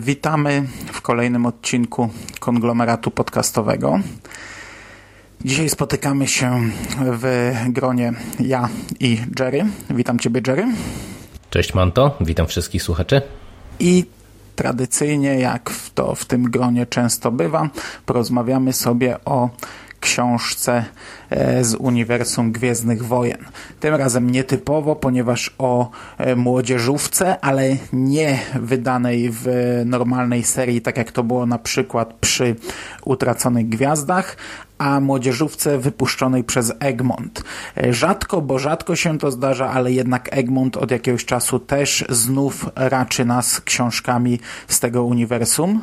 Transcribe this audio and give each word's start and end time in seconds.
Witamy 0.00 0.62
w 0.92 1.00
kolejnym 1.00 1.46
odcinku 1.46 2.08
konglomeratu 2.40 3.10
podcastowego. 3.10 4.00
Dzisiaj 5.44 5.68
spotykamy 5.68 6.28
się 6.28 6.60
w 6.98 7.52
gronie 7.68 8.12
ja 8.40 8.68
i 9.00 9.18
Jerry. 9.38 9.66
Witam 9.90 10.18
Ciebie, 10.18 10.40
Jerry. 10.46 10.66
Cześć 11.50 11.74
Manto, 11.74 12.16
witam 12.20 12.46
wszystkich 12.46 12.82
słuchaczy. 12.82 13.22
I 13.78 14.04
tradycyjnie, 14.56 15.38
jak 15.38 15.70
to 15.94 16.14
w 16.14 16.24
tym 16.24 16.50
gronie 16.50 16.86
często 16.86 17.30
bywa, 17.30 17.68
porozmawiamy 18.06 18.72
sobie 18.72 19.24
o 19.24 19.50
książce 20.04 20.84
e, 21.30 21.64
z 21.64 21.74
uniwersum 21.74 22.52
Gwiezdnych 22.52 23.04
Wojen. 23.04 23.44
Tym 23.80 23.94
razem 23.94 24.30
nietypowo, 24.30 24.96
ponieważ 24.96 25.54
o 25.58 25.90
e, 26.18 26.36
młodzieżówce, 26.36 27.40
ale 27.40 27.76
nie 27.92 28.38
wydanej 28.60 29.30
w 29.32 29.46
normalnej 29.86 30.42
serii, 30.42 30.80
tak 30.80 30.96
jak 30.96 31.12
to 31.12 31.22
było 31.22 31.46
na 31.46 31.58
przykład 31.58 32.14
przy 32.14 32.56
Utraconych 33.04 33.68
Gwiazdach, 33.68 34.36
a 34.78 35.00
młodzieżówce 35.00 35.78
wypuszczonej 35.78 36.44
przez 36.44 36.72
Egmont. 36.80 37.42
E, 37.76 37.92
rzadko, 37.92 38.40
bo 38.40 38.58
rzadko 38.58 38.96
się 38.96 39.18
to 39.18 39.30
zdarza, 39.30 39.70
ale 39.70 39.92
jednak 39.92 40.28
Egmont 40.32 40.76
od 40.76 40.90
jakiegoś 40.90 41.24
czasu 41.24 41.58
też 41.58 42.04
znów 42.08 42.66
raczy 42.76 43.24
nas 43.24 43.60
książkami 43.60 44.40
z 44.68 44.80
tego 44.80 45.04
uniwersum. 45.04 45.80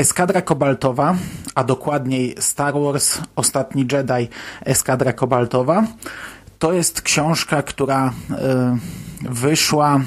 Eskadra 0.00 0.42
Kobaltowa, 0.42 1.16
a 1.54 1.64
dokładniej 1.64 2.34
Star 2.38 2.74
Wars 2.74 3.18
Ostatni 3.36 3.86
Jedi 3.92 4.28
Eskadra 4.64 5.12
Kobaltowa, 5.12 5.84
to 6.58 6.72
jest 6.72 7.02
książka, 7.02 7.62
która 7.62 8.08
y, 8.08 8.12
wyszła 9.30 10.00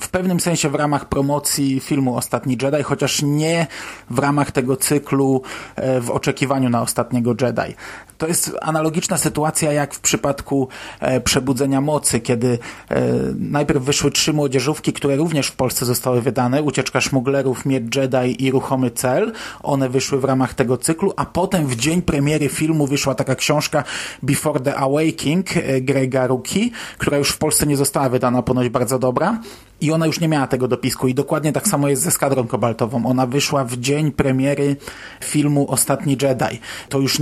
w 0.00 0.08
pewnym 0.08 0.40
sensie 0.40 0.68
w 0.68 0.74
ramach 0.74 1.08
promocji 1.08 1.80
filmu 1.80 2.16
Ostatni 2.16 2.58
Jedi, 2.62 2.82
chociaż 2.82 3.22
nie 3.22 3.66
w 4.10 4.18
ramach 4.18 4.50
tego 4.50 4.76
cyklu 4.76 5.42
e, 5.76 6.00
w 6.00 6.10
oczekiwaniu 6.10 6.70
na 6.70 6.82
Ostatniego 6.82 7.34
Jedi. 7.40 7.74
To 8.18 8.26
jest 8.26 8.56
analogiczna 8.62 9.16
sytuacja 9.16 9.72
jak 9.72 9.94
w 9.94 10.00
przypadku 10.00 10.68
e, 11.00 11.20
Przebudzenia 11.20 11.80
Mocy, 11.80 12.20
kiedy 12.20 12.58
e, 12.88 13.02
najpierw 13.38 13.82
wyszły 13.82 14.10
trzy 14.10 14.32
młodzieżówki, 14.32 14.92
które 14.92 15.16
również 15.16 15.46
w 15.48 15.56
Polsce 15.56 15.86
zostały 15.86 16.22
wydane, 16.22 16.62
Ucieczka 16.62 17.00
Szmuglerów, 17.00 17.66
Miecz 17.66 17.96
Jedi 17.96 18.44
i 18.44 18.50
Ruchomy 18.50 18.90
Cel. 18.90 19.32
One 19.62 19.88
wyszły 19.88 20.20
w 20.20 20.24
ramach 20.24 20.54
tego 20.54 20.76
cyklu, 20.76 21.12
a 21.16 21.26
potem 21.26 21.66
w 21.66 21.76
dzień 21.76 22.02
premiery 22.02 22.48
filmu 22.48 22.86
wyszła 22.86 23.14
taka 23.14 23.34
książka 23.34 23.84
Before 24.22 24.60
the 24.60 24.76
Awakening 24.76 25.46
Grega 25.80 26.26
Ruki, 26.26 26.72
która 26.98 27.18
już 27.18 27.30
w 27.30 27.38
Polsce 27.38 27.66
nie 27.66 27.76
została 27.76 28.08
wydana, 28.08 28.42
ponoć 28.42 28.68
bardzo 28.68 28.98
dobra. 28.98 29.40
I 29.80 29.92
ona 29.92 30.06
już 30.06 30.20
nie 30.20 30.28
miała 30.28 30.46
tego 30.46 30.68
dopisku. 30.68 31.08
I 31.08 31.14
dokładnie 31.14 31.52
tak 31.52 31.68
samo 31.68 31.88
jest 31.88 32.02
ze 32.02 32.10
Skadrą 32.10 32.46
Kobaltową. 32.46 33.06
Ona 33.06 33.26
wyszła 33.26 33.64
w 33.64 33.76
dzień 33.76 34.12
premiery 34.12 34.76
filmu 35.24 35.70
Ostatni 35.70 36.16
Jedi. 36.22 36.60
To 36.88 36.98
już 36.98 37.18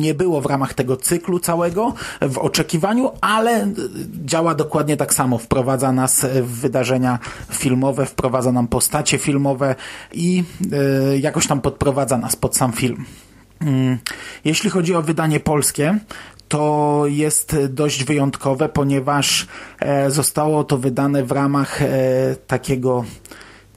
nie 0.00 0.14
było 0.14 0.40
w 0.40 0.46
ramach 0.46 0.74
tego 0.74 0.96
cyklu 0.96 1.40
całego, 1.40 1.94
w 2.20 2.38
oczekiwaniu, 2.38 3.10
ale 3.20 3.68
działa 4.24 4.54
dokładnie 4.54 4.96
tak 4.96 5.14
samo. 5.14 5.38
Wprowadza 5.38 5.92
nas 5.92 6.26
w 6.42 6.60
wydarzenia 6.60 7.18
filmowe, 7.50 8.06
wprowadza 8.06 8.52
nam 8.52 8.68
postacie 8.68 9.18
filmowe 9.18 9.74
i 10.12 10.44
yy, 11.12 11.18
jakoś 11.18 11.46
tam 11.46 11.60
podprowadza 11.60 12.18
nas 12.18 12.36
pod 12.36 12.56
sam 12.56 12.72
film. 12.72 13.04
Jeśli 14.44 14.70
chodzi 14.70 14.94
o 14.94 15.02
wydanie 15.02 15.40
polskie, 15.40 15.98
to 16.48 17.02
jest 17.06 17.56
dość 17.68 18.04
wyjątkowe, 18.04 18.68
ponieważ 18.68 19.46
e, 19.80 20.10
zostało 20.10 20.64
to 20.64 20.78
wydane 20.78 21.24
w 21.24 21.32
ramach 21.32 21.82
e, 21.82 21.86
takiego 22.46 23.04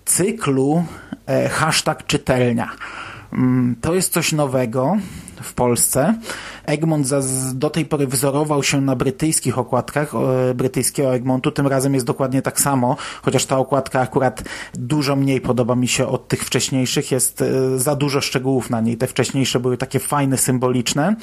cyklu 0.06 0.86
e, 1.26 1.50
hashtag 1.50 2.06
czytelnia. 2.06 2.70
Mm, 3.34 3.76
to 3.82 3.96
jest 3.96 4.14
coś 4.14 4.32
nowego 4.32 4.98
w 5.44 5.54
Polsce. 5.54 6.14
Egmont 6.66 7.08
do 7.54 7.70
tej 7.70 7.86
pory 7.86 8.08
wzorował 8.08 8.64
się 8.64 8.82
na 8.82 8.96
brytyjskich 8.96 9.58
okładkach 9.58 10.12
brytyjskiego 10.56 11.16
Egmontu. 11.16 11.52
Tym 11.52 11.68
razem 11.68 11.94
jest 11.94 12.06
dokładnie 12.06 12.42
tak 12.42 12.60
samo, 12.60 12.98
chociaż 13.22 13.46
ta 13.46 13.58
okładka 13.58 14.00
akurat 14.00 14.44
dużo 14.74 15.16
mniej 15.16 15.42
podoba 15.42 15.76
mi 15.76 15.88
się 15.88 16.08
od 16.08 16.28
tych 16.28 16.44
wcześniejszych. 16.44 17.12
Jest 17.12 17.42
e, 17.42 17.80
za 17.80 17.96
dużo 17.96 18.22
szczegółów 18.22 18.70
na 18.70 18.82
niej. 18.82 18.98
Te 18.98 19.08
wcześniejsze 19.08 19.60
były 19.60 19.78
takie 19.78 20.00
fajne, 20.00 20.38
symboliczne, 20.38 21.16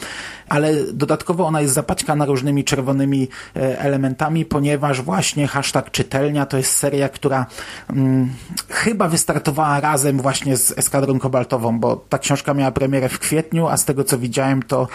ale 0.49 0.73
dodatkowo 0.93 1.47
ona 1.47 1.61
jest 1.61 1.75
zapaćkana 1.75 2.25
różnymi 2.25 2.65
czerwonymi 2.65 3.29
e, 3.57 3.81
elementami, 3.81 4.45
ponieważ 4.45 5.03
właśnie 5.03 5.47
hashtag 5.47 5.91
czytelnia 5.91 6.47
to 6.47 6.57
jest 6.57 6.73
seria, 6.73 7.09
która 7.09 7.47
hmm, 7.89 8.31
chyba 8.69 9.09
wystartowała 9.09 9.81
razem 9.81 10.19
właśnie 10.19 10.57
z 10.57 10.79
Eskadrą 10.79 11.19
Kobaltową, 11.19 11.81
bo 11.81 11.97
ta 11.97 12.19
książka 12.19 12.55
miała 12.55 12.71
premierę 12.71 13.09
w 13.09 13.19
kwietniu, 13.19 13.69
a 13.69 13.77
z 13.77 13.85
tego 13.85 14.05
co 14.05 14.19
widziałem 14.19 14.63
to 14.63 14.89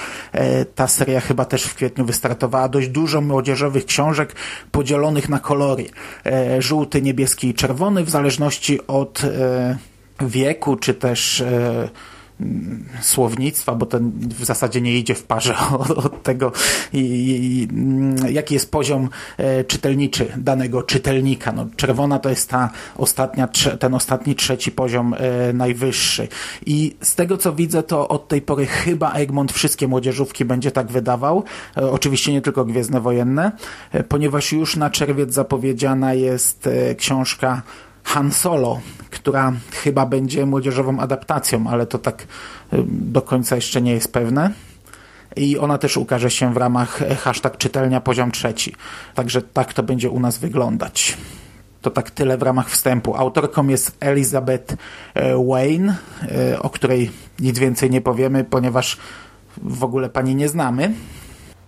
ta 0.75 0.87
seria 0.87 1.19
chyba 1.19 1.45
też 1.45 1.63
w 1.63 1.75
kwietniu 1.75 2.05
wystartowała. 2.05 2.69
Dość 2.69 2.87
dużo 2.87 3.21
młodzieżowych 3.21 3.85
książek 3.85 4.35
podzielonych 4.71 5.29
na 5.29 5.39
kolory. 5.39 5.85
E, 6.25 6.61
żółty, 6.61 7.01
niebieski 7.01 7.49
i 7.49 7.53
czerwony 7.53 8.03
w 8.03 8.09
zależności 8.09 8.87
od 8.87 9.23
e, 9.23 9.77
wieku, 10.21 10.75
czy 10.75 10.93
też 10.93 11.43
słownictwa, 13.01 13.75
bo 13.75 13.85
ten 13.85 14.11
w 14.39 14.45
zasadzie 14.45 14.81
nie 14.81 14.97
idzie 14.97 15.15
w 15.15 15.23
parze 15.23 15.55
od, 16.05 16.23
tego, 16.23 16.51
i, 16.93 16.99
i, 16.99 18.33
jaki 18.33 18.53
jest 18.53 18.71
poziom 18.71 19.09
e, 19.37 19.63
czytelniczy 19.63 20.31
danego 20.37 20.83
czytelnika. 20.83 21.51
No, 21.51 21.67
czerwona 21.75 22.19
to 22.19 22.29
jest 22.29 22.49
ta 22.49 22.69
ostatnia, 22.97 23.47
ten 23.79 23.93
ostatni 23.93 24.35
trzeci 24.35 24.71
poziom 24.71 25.13
e, 25.13 25.53
najwyższy. 25.53 26.27
I 26.65 26.95
z 27.01 27.15
tego 27.15 27.37
co 27.37 27.53
widzę, 27.53 27.83
to 27.83 28.07
od 28.07 28.27
tej 28.27 28.41
pory 28.41 28.65
chyba 28.65 29.13
Egmont 29.13 29.51
wszystkie 29.51 29.87
młodzieżówki 29.87 30.45
będzie 30.45 30.71
tak 30.71 30.87
wydawał. 30.87 31.43
E, 31.77 31.91
oczywiście 31.91 32.33
nie 32.33 32.41
tylko 32.41 32.65
Gwiezdne 32.65 33.01
Wojenne, 33.01 33.51
ponieważ 34.09 34.51
już 34.51 34.75
na 34.75 34.89
czerwiec 34.89 35.33
zapowiedziana 35.33 36.13
jest 36.13 36.69
książka 36.97 37.61
Han 38.05 38.31
Solo, 38.31 38.79
która 39.09 39.53
chyba 39.71 40.05
będzie 40.05 40.45
młodzieżową 40.45 40.99
adaptacją, 40.99 41.67
ale 41.67 41.87
to 41.87 41.97
tak 41.97 42.21
y, 42.21 42.25
do 42.87 43.21
końca 43.21 43.55
jeszcze 43.55 43.81
nie 43.81 43.91
jest 43.91 44.13
pewne. 44.13 44.51
I 45.35 45.57
ona 45.57 45.77
też 45.77 45.97
ukaże 45.97 46.31
się 46.31 46.53
w 46.53 46.57
ramach 46.57 46.99
hashtag 47.23 47.57
czytelnia 47.57 48.01
poziom 48.01 48.31
trzeci. 48.31 48.75
Także 49.15 49.41
tak 49.41 49.73
to 49.73 49.83
będzie 49.83 50.09
u 50.09 50.19
nas 50.19 50.37
wyglądać. 50.37 51.17
To 51.81 51.91
tak 51.91 52.11
tyle 52.11 52.37
w 52.37 52.43
ramach 52.43 52.69
wstępu. 52.69 53.15
Autorką 53.15 53.67
jest 53.67 53.97
Elizabeth 53.99 54.73
y, 54.73 54.77
Wayne, 55.47 55.95
y, 56.53 56.59
o 56.59 56.69
której 56.69 57.11
nic 57.39 57.59
więcej 57.59 57.89
nie 57.89 58.01
powiemy, 58.01 58.43
ponieważ 58.43 58.97
w 59.57 59.83
ogóle 59.83 60.09
pani 60.09 60.35
nie 60.35 60.49
znamy. 60.49 60.93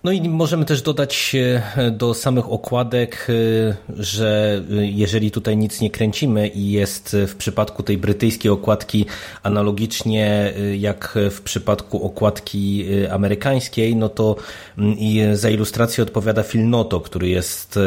No 0.04 0.12
i 0.12 0.28
możemy 0.28 0.64
też 0.64 0.82
dodać 0.82 1.36
e, 1.76 1.90
do 1.90 2.14
samych 2.14 2.52
okładek, 2.52 3.26
e, 3.28 4.02
że 4.02 4.60
e, 4.70 4.86
jeżeli 4.86 5.30
tutaj 5.30 5.56
nic 5.56 5.80
nie 5.80 5.90
kręcimy 5.90 6.48
i 6.48 6.70
jest 6.70 7.16
w 7.28 7.36
przypadku 7.36 7.82
tej 7.82 7.98
brytyjskiej 7.98 8.50
okładki 8.50 9.06
analogicznie 9.42 10.52
jak 10.78 11.18
w 11.30 11.40
przypadku 11.40 12.04
okładki 12.04 12.86
amerykańskiej, 13.10 13.96
no 13.96 14.08
to 14.08 14.36
mm, 14.78 15.36
za 15.36 15.50
ilustrację 15.50 16.04
odpowiada 16.04 16.42
Phil 16.42 16.68
Noto, 16.68 17.00
który 17.00 17.28
jest 17.28 17.78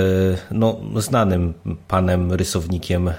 no, 0.52 0.80
znanym 0.96 1.54
panem 1.88 2.34
rysownikiem 2.34 3.12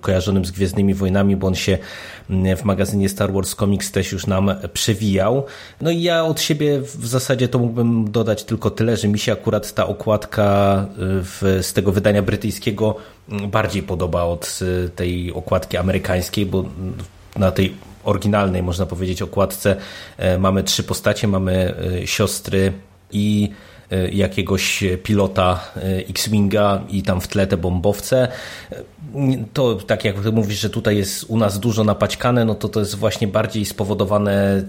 kojarzonym 0.00 0.44
z 0.44 0.50
Gwiezdnymi 0.50 0.94
Wojnami, 0.94 1.36
bo 1.36 1.46
on 1.46 1.54
się 1.54 1.78
mm, 2.30 2.56
w 2.56 2.64
magazynie 2.64 3.08
Star 3.08 3.32
Wars 3.32 3.54
Comics 3.54 3.92
też 3.92 4.12
już 4.12 4.26
nam 4.26 4.54
przewijał. 4.72 5.44
No 5.80 5.90
i 5.90 6.02
ja 6.02 6.24
od 6.24 6.40
siebie 6.40 6.80
w 6.80 7.06
zasadzie 7.06 7.48
to 7.48 7.58
mógłbym 7.58 8.04
dodać 8.16 8.44
tylko 8.44 8.70
tyle, 8.70 8.96
że 8.96 9.08
mi 9.08 9.18
się 9.18 9.32
akurat 9.32 9.74
ta 9.74 9.86
okładka 9.86 10.46
y, 10.82 10.96
w, 11.22 11.58
z 11.62 11.72
tego 11.72 11.92
wydania 11.92 12.22
brytyjskiego 12.22 12.96
mm, 13.28 13.50
bardziej 13.50 13.82
podoba 13.82 14.22
od 14.22 14.58
y, 14.62 14.88
tej 14.88 15.32
okładki 15.32 15.76
amerykańskiej, 15.76 16.46
bo 16.46 16.64
na 17.36 17.50
tej 17.50 17.74
oryginalnej, 18.04 18.62
można 18.62 18.86
powiedzieć, 18.86 19.22
okładce 19.22 19.76
e, 20.16 20.38
mamy 20.38 20.62
trzy 20.62 20.82
postacie, 20.82 21.28
mamy 21.28 21.74
y, 22.02 22.06
siostry 22.06 22.72
i 23.12 23.50
jakiegoś 24.12 24.84
pilota 25.02 25.60
X-Winga 26.08 26.82
i 26.90 27.02
tam 27.02 27.20
w 27.20 27.28
tle 27.28 27.46
te 27.46 27.56
bombowce. 27.56 28.28
To 29.52 29.74
tak 29.74 30.04
jak 30.04 30.32
mówisz, 30.32 30.60
że 30.60 30.70
tutaj 30.70 30.96
jest 30.96 31.24
u 31.28 31.36
nas 31.38 31.58
dużo 31.58 31.84
napaćkane, 31.84 32.44
no 32.44 32.54
to 32.54 32.68
to 32.68 32.80
jest 32.80 32.94
właśnie 32.94 33.28
bardziej 33.28 33.64
spowodowane 33.64 34.64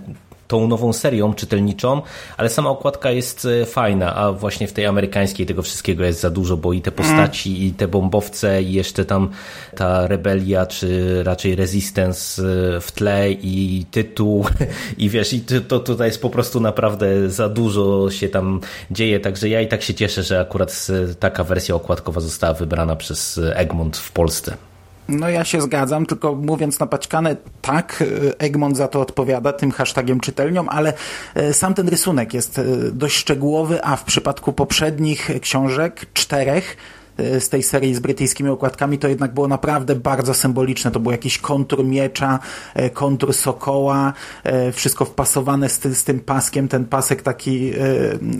tą 0.47 0.67
nową 0.67 0.93
serią 0.93 1.33
czytelniczą, 1.33 2.01
ale 2.37 2.49
sama 2.49 2.69
okładka 2.69 3.11
jest 3.11 3.45
e, 3.45 3.65
fajna, 3.65 4.15
a 4.15 4.31
właśnie 4.31 4.67
w 4.67 4.73
tej 4.73 4.85
amerykańskiej 4.85 5.45
tego 5.45 5.61
wszystkiego 5.61 6.03
jest 6.03 6.19
za 6.19 6.29
dużo, 6.29 6.57
bo 6.57 6.73
i 6.73 6.81
te 6.81 6.91
postaci, 6.91 7.65
i 7.65 7.71
te 7.71 7.87
bombowce, 7.87 8.63
i 8.63 8.73
jeszcze 8.73 9.05
tam 9.05 9.29
ta 9.75 10.07
rebelia, 10.07 10.65
czy 10.65 11.23
raczej 11.23 11.55
resistance 11.55 12.41
e, 12.41 12.81
w 12.81 12.91
tle, 12.91 13.31
i 13.31 13.85
tytuł, 13.91 14.45
i 14.97 15.09
wiesz, 15.09 15.33
i 15.33 15.41
to 15.41 15.79
tutaj 15.79 16.07
jest 16.07 16.21
po 16.21 16.29
prostu 16.29 16.59
naprawdę 16.59 17.29
za 17.29 17.49
dużo 17.49 18.11
się 18.11 18.29
tam 18.29 18.61
dzieje, 18.91 19.19
także 19.19 19.49
ja 19.49 19.61
i 19.61 19.67
tak 19.67 19.83
się 19.83 19.93
cieszę, 19.93 20.23
że 20.23 20.39
akurat 20.39 20.87
taka 21.19 21.43
wersja 21.43 21.75
okładkowa 21.75 22.21
została 22.21 22.53
wybrana 22.53 22.95
przez 22.95 23.39
Egmont 23.55 23.97
w 23.97 24.11
Polsce. 24.11 24.66
No 25.09 25.29
ja 25.29 25.45
się 25.45 25.61
zgadzam, 25.61 26.05
tylko 26.05 26.35
mówiąc 26.35 26.79
napaćkane, 26.79 27.35
tak, 27.61 28.03
Egmont 28.37 28.77
za 28.77 28.87
to 28.87 29.01
odpowiada 29.01 29.53
tym 29.53 29.71
hashtagiem 29.71 30.19
czytelniom, 30.19 30.69
ale 30.69 30.93
e, 31.35 31.53
sam 31.53 31.73
ten 31.73 31.89
rysunek 31.89 32.33
jest 32.33 32.59
e, 32.59 32.63
dość 32.91 33.15
szczegółowy, 33.15 33.83
a 33.83 33.95
w 33.95 34.03
przypadku 34.03 34.53
poprzednich 34.53 35.29
książek, 35.41 36.05
czterech, 36.13 36.77
z 37.17 37.49
tej 37.49 37.63
serii 37.63 37.95
z 37.95 37.99
brytyjskimi 37.99 38.49
okładkami, 38.49 38.97
to 38.99 39.07
jednak 39.07 39.33
było 39.33 39.47
naprawdę 39.47 39.95
bardzo 39.95 40.33
symboliczne. 40.33 40.91
To 40.91 40.99
był 40.99 41.11
jakiś 41.11 41.37
kontur 41.37 41.85
miecza, 41.85 42.39
e, 42.73 42.89
kontur 42.89 43.33
sokoła, 43.33 44.13
e, 44.43 44.71
wszystko 44.71 45.05
wpasowane 45.05 45.69
z, 45.69 45.79
ty, 45.79 45.95
z 45.95 46.03
tym 46.03 46.19
paskiem. 46.19 46.67
Ten 46.67 46.85
pasek 46.85 47.21
taki 47.21 47.71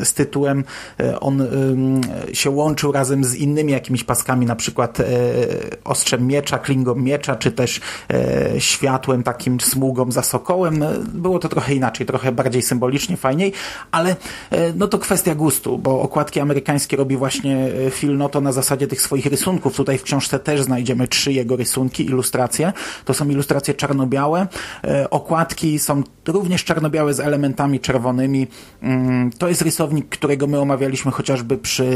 z 0.04 0.14
tytułem, 0.14 0.64
on 1.20 1.48
się 2.34 2.50
łączył 2.50 2.92
razem 2.92 3.24
z 3.24 3.36
innymi 3.36 3.72
jakimiś 3.72 4.04
paskami, 4.04 4.46
na 4.46 4.56
przykład 4.56 4.98
ostrzem 5.84 6.28
miecza, 6.28 6.60
klingą 6.60 6.96
miecza, 6.96 7.36
czy 7.36 7.52
też 7.52 7.82
światłem, 8.58 9.24
takim 9.24 9.60
smugą 9.60 10.12
za 10.12 10.22
sokołem. 10.22 10.86
Było 11.14 11.40
to 11.40 11.50
trochę 11.50 11.74
inaczej, 11.76 12.06
trochę 12.06 12.32
bardziej 12.32 12.62
symbolicznie, 12.62 13.18
fajniej, 13.18 13.54
ale 13.92 14.16
no 14.76 14.88
to 14.88 15.00
kwestia 15.00 15.36
gustu, 15.36 15.78
bo 15.78 16.02
okładki 16.02 16.40
amerykańskie 16.40 16.98
robi 16.98 17.18
właśnie 17.18 17.70
Phil 17.92 18.18
Noto 18.18 18.42
na 18.42 18.52
zasadzie 18.52 18.67
zasadzie 18.68 18.88
tych 18.88 19.02
swoich 19.02 19.26
rysunków. 19.26 19.76
Tutaj 19.76 19.98
w 19.98 20.04
książce 20.04 20.40
też 20.40 20.62
znajdziemy 20.62 21.08
trzy 21.08 21.34
jego 21.34 21.56
rysunki, 21.56 22.06
ilustracje. 22.06 22.74
To 23.06 23.14
są 23.14 23.30
ilustracje 23.30 23.74
czarno-białe. 23.74 24.48
E, 24.84 25.10
okładki 25.10 25.80
są 25.80 26.04
również 26.28 26.64
czarno-białe 26.64 27.14
z 27.14 27.20
elementami 27.20 27.80
czerwonymi. 27.80 28.48
Mm, 28.82 29.32
to 29.32 29.50
jest 29.50 29.62
rysownik, 29.62 30.10
którego 30.10 30.48
my 30.48 30.60
omawialiśmy 30.60 31.12
chociażby 31.12 31.58
przy 31.58 31.88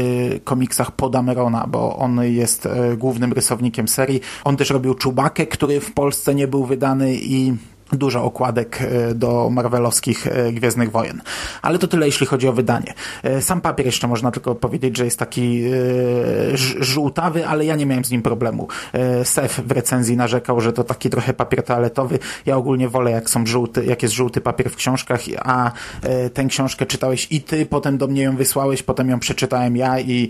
komiksach 0.44 0.92
Podamerona, 0.92 1.66
bo 1.68 1.96
on 1.96 2.24
jest 2.24 2.66
e, 2.66 2.96
głównym 2.96 3.32
rysownikiem 3.32 3.88
serii. 3.88 4.20
On 4.44 4.56
też 4.56 4.70
robił 4.70 4.94
Czubakę, 4.94 5.46
który 5.46 5.80
w 5.80 5.92
Polsce 5.92 6.34
nie 6.34 6.48
był 6.48 6.64
wydany 6.64 7.14
i 7.14 7.54
dużo 7.92 8.24
okładek 8.24 8.78
e, 8.82 9.14
do 9.14 9.50
marvelowskich 9.50 10.26
e, 10.26 10.52
Gwiezdnych 10.52 10.90
Wojen. 10.90 11.22
Ale 11.62 11.78
to 11.78 11.88
tyle, 11.88 12.06
jeśli 12.06 12.26
chodzi 12.26 12.48
o 12.48 12.52
wydanie. 12.52 12.94
E, 13.22 13.42
sam 13.42 13.60
papier 13.60 13.86
jeszcze 13.86 14.08
można 14.08 14.30
tylko 14.30 14.54
powiedzieć, 14.54 14.96
że 14.96 15.04
jest 15.04 15.18
taki 15.18 15.62
żółtawy, 16.80 17.46
ale 17.46 17.64
ja 17.64 17.76
nie 17.76 17.86
miałem 17.86 18.04
z 18.04 18.10
nim 18.10 18.22
problemu. 18.22 18.68
Sef 19.24 19.60
w 19.66 19.70
recenzji 19.70 20.16
narzekał, 20.16 20.60
że 20.60 20.72
to 20.72 20.84
taki 20.84 21.10
trochę 21.10 21.34
papier 21.34 21.62
toaletowy. 21.62 22.18
Ja 22.46 22.56
ogólnie 22.56 22.88
wolę, 22.88 23.10
jak 23.10 23.30
są 23.30 23.46
żółty, 23.46 23.84
jak 23.84 24.02
jest 24.02 24.14
żółty 24.14 24.40
papier 24.40 24.70
w 24.70 24.76
książkach, 24.76 25.20
a 25.38 25.72
tę 26.34 26.44
książkę 26.44 26.86
czytałeś 26.86 27.28
i 27.30 27.42
ty, 27.42 27.66
potem 27.66 27.98
do 27.98 28.06
mnie 28.06 28.22
ją 28.22 28.36
wysłałeś, 28.36 28.82
potem 28.82 29.08
ją 29.08 29.18
przeczytałem 29.18 29.76
ja 29.76 30.00
i 30.00 30.28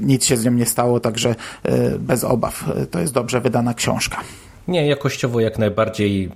nic 0.00 0.24
się 0.24 0.36
z 0.36 0.44
nią 0.44 0.52
nie 0.52 0.66
stało, 0.66 1.00
także 1.00 1.34
bez 1.98 2.24
obaw. 2.24 2.64
To 2.90 3.00
jest 3.00 3.12
dobrze 3.12 3.40
wydana 3.40 3.74
książka. 3.74 4.18
Nie, 4.68 4.86
jakościowo 4.86 5.40
jak 5.40 5.58
najbardziej. 5.58 6.30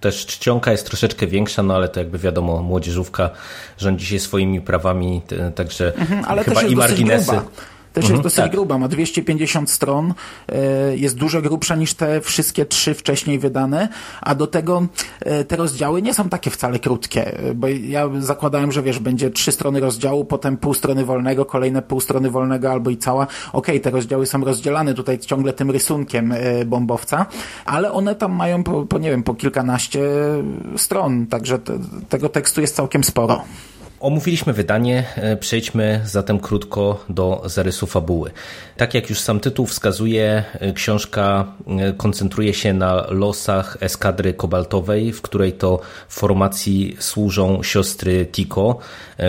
Też 0.00 0.26
czcionka 0.26 0.72
jest 0.72 0.86
troszeczkę 0.86 1.26
większa, 1.26 1.62
no 1.62 1.74
ale 1.74 1.88
to 1.88 2.00
jakby 2.00 2.18
wiadomo, 2.18 2.62
młodzieżówka 2.62 3.30
rządzi 3.78 4.06
się 4.06 4.20
swoimi 4.20 4.60
prawami, 4.60 5.22
także 5.54 5.94
mhm, 5.94 6.24
ale 6.24 6.44
chyba 6.44 6.62
i 6.62 6.76
marginesy. 6.76 7.30
Gruba 7.30 7.75
też 7.96 8.04
mhm, 8.04 8.14
jest 8.14 8.22
dosyć 8.22 8.36
tak. 8.36 8.52
gruba, 8.52 8.78
ma 8.78 8.88
250 8.88 9.70
stron, 9.70 10.14
e, 10.48 10.96
jest 10.96 11.16
dużo 11.16 11.42
grubsza 11.42 11.76
niż 11.76 11.94
te 11.94 12.20
wszystkie 12.20 12.66
trzy 12.66 12.94
wcześniej 12.94 13.38
wydane, 13.38 13.88
a 14.20 14.34
do 14.34 14.46
tego 14.46 14.86
e, 15.20 15.44
te 15.44 15.56
rozdziały 15.56 16.02
nie 16.02 16.14
są 16.14 16.28
takie 16.28 16.50
wcale 16.50 16.78
krótkie, 16.78 17.38
e, 17.38 17.54
bo 17.54 17.68
ja 17.68 18.08
zakładałem, 18.18 18.72
że 18.72 18.82
wiesz, 18.82 18.98
będzie 18.98 19.30
trzy 19.30 19.52
strony 19.52 19.80
rozdziału, 19.80 20.24
potem 20.24 20.56
pół 20.56 20.74
strony 20.74 21.04
wolnego, 21.04 21.44
kolejne 21.44 21.82
pół 21.82 22.00
strony 22.00 22.30
wolnego 22.30 22.70
albo 22.70 22.90
i 22.90 22.96
cała. 22.96 23.24
Okej, 23.24 23.52
okay, 23.52 23.80
te 23.80 23.90
rozdziały 23.90 24.26
są 24.26 24.44
rozdzielane 24.44 24.94
tutaj 24.94 25.18
ciągle 25.18 25.52
tym 25.52 25.70
rysunkiem 25.70 26.34
bombowca, 26.66 27.26
ale 27.64 27.92
one 27.92 28.14
tam 28.14 28.32
mają 28.32 28.62
po, 28.62 28.86
po 28.86 28.98
nie 28.98 29.10
wiem, 29.10 29.22
po 29.22 29.34
kilkanaście 29.34 30.00
stron, 30.76 31.26
także 31.26 31.58
te, 31.58 31.78
tego 32.08 32.28
tekstu 32.28 32.60
jest 32.60 32.76
całkiem 32.76 33.04
sporo. 33.04 33.44
Omówiliśmy 34.00 34.52
wydanie, 34.52 35.04
e, 35.16 35.36
przejdźmy 35.36 36.00
zatem 36.04 36.40
krótko 36.40 37.04
do 37.08 37.42
zarysu 37.44 37.86
fabuły. 37.86 38.30
Tak 38.76 38.94
jak 38.94 39.10
już 39.10 39.20
sam 39.20 39.40
tytuł 39.40 39.66
wskazuje, 39.66 40.44
e, 40.54 40.72
książka 40.72 41.46
e, 41.66 41.92
koncentruje 41.92 42.54
się 42.54 42.72
na 42.72 43.06
losach 43.08 43.76
eskadry 43.80 44.34
kobaltowej, 44.34 45.12
w 45.12 45.22
której 45.22 45.52
to 45.52 45.80
formacji 46.08 46.96
służą 47.00 47.62
siostry 47.62 48.26
Tiko, 48.26 48.78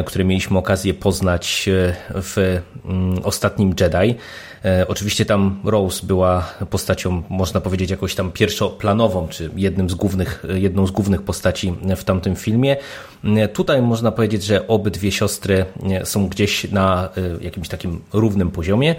które 0.05 0.23
mieliśmy 0.25 0.57
okazję 0.57 0.93
poznać 0.93 1.69
w 2.09 2.61
mm, 2.85 3.19
ostatnim 3.23 3.73
Jedi. 3.79 4.15
E, 4.65 4.87
oczywiście 4.87 5.25
tam 5.25 5.59
Rose 5.63 6.07
była 6.07 6.53
postacią, 6.69 7.23
można 7.29 7.61
powiedzieć, 7.61 7.89
jakoś 7.89 8.15
tam 8.15 8.31
pierwszoplanową, 8.31 9.27
czy 9.27 9.49
jednym 9.55 9.89
z 9.89 9.93
głównych, 9.93 10.43
jedną 10.53 10.87
z 10.87 10.91
głównych 10.91 11.21
postaci 11.21 11.73
w 11.95 12.03
tamtym 12.03 12.35
filmie. 12.35 12.77
E, 13.23 13.47
tutaj 13.47 13.81
można 13.81 14.11
powiedzieć, 14.11 14.43
że 14.43 14.67
obydwie 14.67 15.11
siostry 15.11 15.65
e, 15.83 16.05
są 16.05 16.27
gdzieś 16.27 16.71
na 16.71 17.09
jakimś 17.41 17.67
takim 17.67 18.01
równym 18.13 18.51
poziomie. 18.51 18.95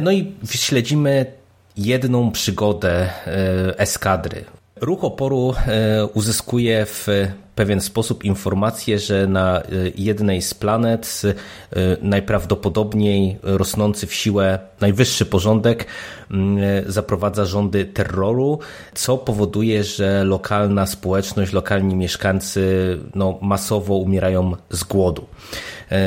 No 0.00 0.12
i 0.12 0.32
śledzimy 0.50 1.26
jedną 1.76 2.30
przygodę 2.30 3.10
eskadry. 3.76 4.44
Ruch 4.80 5.04
oporu 5.04 5.54
uzyskuje 6.14 6.86
w 6.86 7.06
pewien 7.60 7.80
sposób 7.80 8.24
informację, 8.24 8.98
że 8.98 9.26
na 9.26 9.60
y, 9.60 9.92
jednej 9.96 10.42
z 10.42 10.54
planet 10.54 11.22
y, 11.24 11.34
najprawdopodobniej 12.02 13.38
rosnący 13.42 14.06
w 14.06 14.14
siłę 14.14 14.58
najwyższy 14.80 15.26
porządek 15.26 15.86
y, 15.86 16.92
zaprowadza 16.92 17.44
rządy 17.44 17.84
terroru, 17.84 18.58
co 18.94 19.18
powoduje, 19.18 19.84
że 19.84 20.24
lokalna 20.24 20.86
społeczność, 20.86 21.52
lokalni 21.52 21.96
mieszkańcy 21.96 22.98
no, 23.14 23.38
masowo 23.42 23.94
umierają 23.94 24.56
z 24.70 24.84
głodu. 24.84 25.26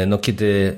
No, 0.08 0.18
kiedy 0.18 0.78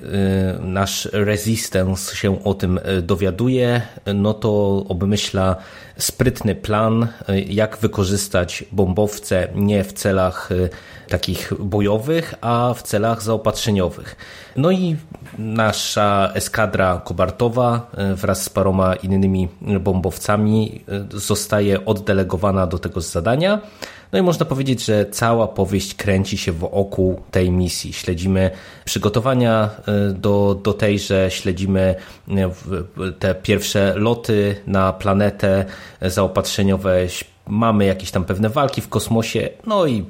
nasz 0.59 1.09
resistance 1.11 2.15
się 2.15 2.43
o 2.43 2.53
tym 2.53 2.79
dowiaduje, 3.01 3.81
no 4.15 4.33
to 4.33 4.83
obmyśla 4.89 5.55
sprytny 5.97 6.55
plan, 6.55 7.07
jak 7.47 7.77
wykorzystać 7.77 8.63
bombowce 8.71 9.47
nie 9.55 9.83
w 9.83 9.93
celach 9.93 10.49
takich 11.09 11.53
bojowych, 11.59 12.33
a 12.41 12.73
w 12.73 12.83
celach 12.83 13.23
zaopatrzeniowych. 13.23 14.15
No 14.55 14.71
i 14.71 14.95
nasza 15.37 16.31
eskadra 16.33 17.01
kobartowa 17.05 17.91
e, 17.97 18.15
wraz 18.15 18.43
z 18.43 18.49
paroma 18.49 18.95
innymi 18.95 19.47
bombowcami 19.79 20.81
e, 20.87 21.19
zostaje 21.19 21.85
oddelegowana 21.85 22.67
do 22.67 22.79
tego 22.79 23.01
zadania. 23.01 23.61
No 24.11 24.19
i 24.19 24.21
można 24.21 24.45
powiedzieć, 24.45 24.85
że 24.85 25.05
cała 25.05 25.47
powieść 25.47 25.95
kręci 25.95 26.37
się 26.37 26.51
wokół 26.51 27.21
tej 27.31 27.51
misji. 27.51 27.93
Śledzimy 27.93 28.51
przygotowania 28.85 29.69
e, 29.87 30.13
do, 30.13 30.59
do 30.63 30.73
tejże, 30.73 31.31
śledzimy 31.31 31.95
te 33.19 33.35
pierwsze 33.35 33.93
loty 33.95 34.55
na 34.67 34.93
planetę 34.93 35.65
zaopatrzeniowe, 36.01 37.07
mamy 37.47 37.85
jakieś 37.85 38.11
tam 38.11 38.25
pewne 38.25 38.49
walki 38.49 38.81
w 38.81 38.89
kosmosie, 38.89 39.49
no 39.67 39.85
i 39.85 40.05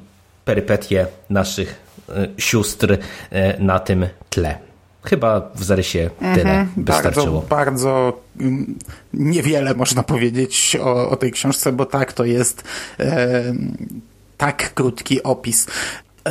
perypetie 0.46 1.06
naszych 1.30 1.80
e, 2.08 2.28
sióstr 2.38 2.98
e, 3.30 3.60
na 3.60 3.78
tym 3.78 4.06
tle. 4.30 4.58
Chyba 5.04 5.50
w 5.54 5.64
zarysie 5.64 6.10
tyle 6.34 6.50
mm 6.50 6.66
-hmm, 6.66 6.84
wystarczyło. 6.84 7.40
Bardzo, 7.40 7.46
bardzo 7.48 8.20
mm, 8.40 8.78
niewiele 9.14 9.74
można 9.74 10.02
powiedzieć 10.02 10.76
o, 10.80 11.10
o 11.10 11.16
tej 11.16 11.32
książce, 11.32 11.72
bo 11.72 11.86
tak, 11.86 12.12
to 12.12 12.24
jest 12.24 12.64
e, 13.00 13.42
tak 14.36 14.74
krótki 14.74 15.22
opis. 15.22 15.66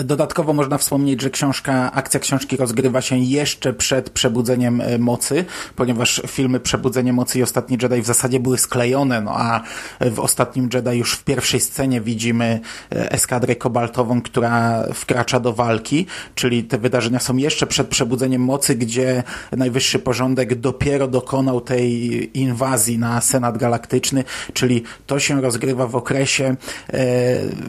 Dodatkowo 0.04 0.54
można 0.54 0.78
wspomnieć, 0.78 1.22
że 1.22 1.30
książka, 1.30 1.92
akcja 1.92 2.20
książki 2.20 2.58
rozgrywa 2.58 3.02
się 3.02 3.18
jeszcze 3.18 3.74
przed 3.74 4.10
przebudzeniem 4.10 4.82
e, 4.82 4.98
mocy, 4.98 5.46
ponieważ 5.76 6.22
filmy 6.28 6.60
Przebudzenie 6.60 7.14
Mocy 7.14 7.40
i 7.40 7.44
Ostatni 7.44 7.78
Jedi 7.82 8.02
w 8.02 8.06
zasadzie 8.06 8.40
były 8.40 8.58
sklejone, 8.58 9.22
no 9.22 9.32
a 9.36 9.62
w 10.02 10.20
Ostatnim 10.20 10.70
Jedi 10.74 10.98
już 10.98 11.14
w 11.14 11.24
pierwszej 11.24 11.60
scenie 11.60 12.02
widzimy 12.02 12.60
e, 12.92 13.12
eskadrę 13.12 13.56
kobaltową, 13.56 14.22
która 14.22 14.84
wkracza 14.94 15.40
do 15.40 15.54
walki, 15.54 16.06
czyli 16.36 16.64
te 16.64 16.78
wydarzenia 16.78 17.20
są 17.20 17.38
jeszcze 17.38 17.68
przed 17.68 17.88
przebudzeniem 17.88 18.42
mocy, 18.42 18.76
gdzie 18.76 19.24
najwyższy 19.52 20.00
porządek 20.00 20.56
dopiero 20.56 21.08
dokonał 21.08 21.62
tej 21.62 22.30
inwazji 22.40 22.98
na 22.98 23.22
Senat 23.22 23.58
Galaktyczny, 23.58 24.24
czyli 24.54 24.84
to 25.08 25.20
się 25.20 25.42
rozgrywa 25.42 25.88
w 25.88 25.96
okresie, 25.96 26.44
e, 26.46 26.56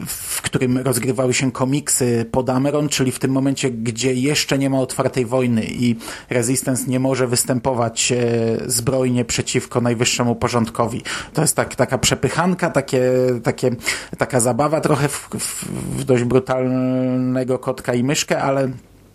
w 0.07 0.41
którym 0.41 0.77
rozgrywały 0.77 1.33
się 1.33 1.51
komiksy 1.51 2.16
pod 2.25 2.49
czyli 2.89 3.11
w 3.11 3.19
tym 3.19 3.31
momencie, 3.31 3.71
gdzie 3.71 4.13
jeszcze 4.13 4.57
nie 4.57 4.69
ma 4.69 4.79
otwartej 4.79 5.25
wojny 5.25 5.65
i 5.65 5.95
Resistance 6.29 6.83
nie 6.87 6.99
może 6.99 7.27
występować 7.27 8.11
e, 8.11 8.17
zbrojnie 8.65 9.25
przeciwko 9.25 9.81
najwyższemu 9.81 10.35
porządkowi. 10.35 11.01
To 11.33 11.41
jest 11.41 11.55
tak, 11.55 11.75
taka 11.75 11.97
przepychanka, 11.97 12.69
takie, 12.69 13.01
takie, 13.43 13.71
taka 14.17 14.39
zabawa 14.39 14.81
trochę 14.81 15.07
w, 15.07 15.29
w, 15.39 15.65
w 15.99 16.03
dość 16.03 16.23
brutalnego 16.23 17.59
kotka 17.59 17.93
i 17.93 18.03
myszkę, 18.03 18.41
ale 18.41 18.69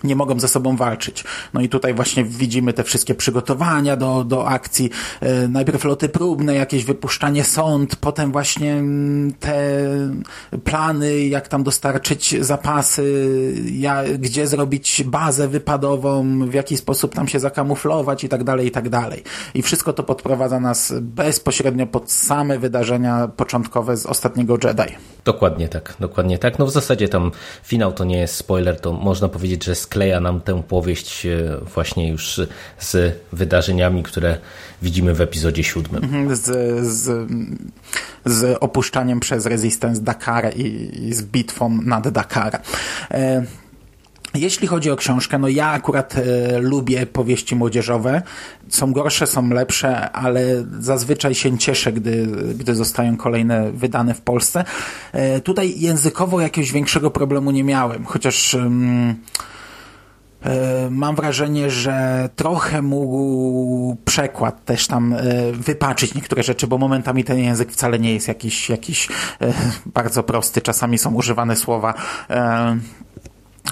nie 0.05 0.17
mogą 0.17 0.41
ze 0.41 0.49
sobą 0.49 0.77
walczyć. 0.77 1.25
No 1.55 1.61
i 1.61 1.69
tutaj 1.69 1.95
właśnie 1.95 2.25
widzimy 2.25 2.73
te 2.73 2.85
wszystkie 2.85 3.15
przygotowania 3.15 3.97
do, 3.97 4.25
do 4.25 4.49
akcji. 4.49 4.91
E, 5.21 5.49
najpierw 5.49 5.85
loty 5.85 6.09
próbne, 6.09 6.55
jakieś 6.55 6.85
wypuszczanie 6.85 7.45
sąd, 7.45 7.97
potem 7.97 8.33
właśnie 8.33 8.73
mm, 8.73 9.33
te 9.33 9.73
plany, 10.65 11.25
jak 11.25 11.49
tam 11.49 11.63
dostarczyć 11.63 12.45
zapasy, 12.45 13.03
gdzie 14.19 14.47
zrobić 14.47 15.05
bazę 15.05 15.49
wypadową, 15.49 16.39
w 16.49 16.55
jaki 16.55 16.77
sposób 16.77 17.15
tam 17.15 17.29
się 17.29 17.41
zakamuflować 17.41 18.25
i 18.25 18.29
tak 18.29 18.45
dalej, 18.45 18.67
i 18.67 18.71
tak 18.71 18.89
dalej. 18.89 19.23
I 19.55 19.63
wszystko 19.63 19.93
to 19.93 20.03
podprowadza 20.03 20.61
nas 20.61 20.95
bezpośrednio 21.01 21.87
pod 21.87 22.11
same 22.11 22.59
wydarzenia 22.59 23.29
początkowe 23.29 23.97
z 23.97 24.07
ostatniego 24.07 24.59
Jedi. 24.65 25.12
Dokładnie 25.25 25.69
tak, 25.69 25.95
dokładnie 26.01 26.39
tak. 26.39 26.59
No 26.59 26.67
w 26.67 26.71
zasadzie 26.71 27.09
tam 27.09 27.33
finał 27.63 27.93
to 27.93 28.05
nie 28.05 28.19
jest 28.19 28.37
spoiler, 28.37 28.81
to 28.81 28.93
można 28.93 29.29
powiedzieć, 29.29 29.65
że 29.65 29.75
skleja 29.75 30.21
nam 30.21 30.41
tę 30.41 30.63
powieść 30.63 31.27
e, 31.27 31.59
właśnie 31.75 32.09
już 32.09 32.41
z 32.79 33.19
wydarzeniami, 33.33 34.03
które 34.03 34.39
widzimy 34.83 35.15
w 35.15 35.21
epizodzie 35.21 35.65
siódmym. 35.65 36.05
Mhm, 36.05 36.37
z, 36.37 36.43
z, 36.87 37.31
z 38.25 38.59
opuszczaniem 38.61 39.21
przez 39.21 39.47
Resistance 39.47 40.01
Dakar 40.01 40.57
i, 40.57 40.99
i 41.09 41.15
z 41.15 41.23
bitwą 41.23 41.69
nad 41.83 42.09
Dakar. 42.09 42.61
Jeśli 44.35 44.69
chodzi 44.69 44.91
o 44.91 44.97
książkę, 44.97 45.39
no 45.39 45.49
ja 45.49 45.69
akurat 45.69 46.15
e, 46.17 46.59
lubię 46.59 47.07
powieści 47.07 47.57
młodzieżowe. 47.57 48.23
Są 48.69 48.93
gorsze, 48.93 49.27
są 49.27 49.49
lepsze, 49.49 50.11
ale 50.11 50.65
zazwyczaj 50.81 51.35
się 51.35 51.59
cieszę, 51.59 51.93
gdy, 51.93 52.27
gdy 52.55 52.75
zostają 52.75 53.17
kolejne 53.17 53.73
wydane 53.73 54.15
w 54.15 54.21
Polsce. 54.21 54.65
E, 55.13 55.41
tutaj 55.41 55.81
językowo 55.81 56.41
jakiegoś 56.41 56.73
większego 56.73 57.11
problemu 57.11 57.51
nie 57.51 57.65
miałem, 57.65 58.05
chociaż. 58.05 58.55
E, 58.55 59.15
Mam 60.91 61.17
wrażenie, 61.17 61.71
że 61.71 62.29
trochę 62.37 62.83
mógł 62.83 63.97
przekład 64.05 64.65
też 64.65 64.87
tam 64.87 65.17
wypaczyć 65.53 66.15
niektóre 66.15 66.43
rzeczy, 66.43 66.67
bo 66.67 66.79
momentami 66.79 67.25
ten 67.25 67.39
język 67.39 67.73
wcale 67.73 67.99
nie 67.99 68.15
jest 68.15 68.29
jakiś, 68.29 68.71
jakiś 68.71 69.09
bardzo 69.87 70.23
prosty. 70.23 70.61
Czasami 70.61 70.99
są 70.99 71.15
używane 71.15 71.57
słowa 71.57 71.95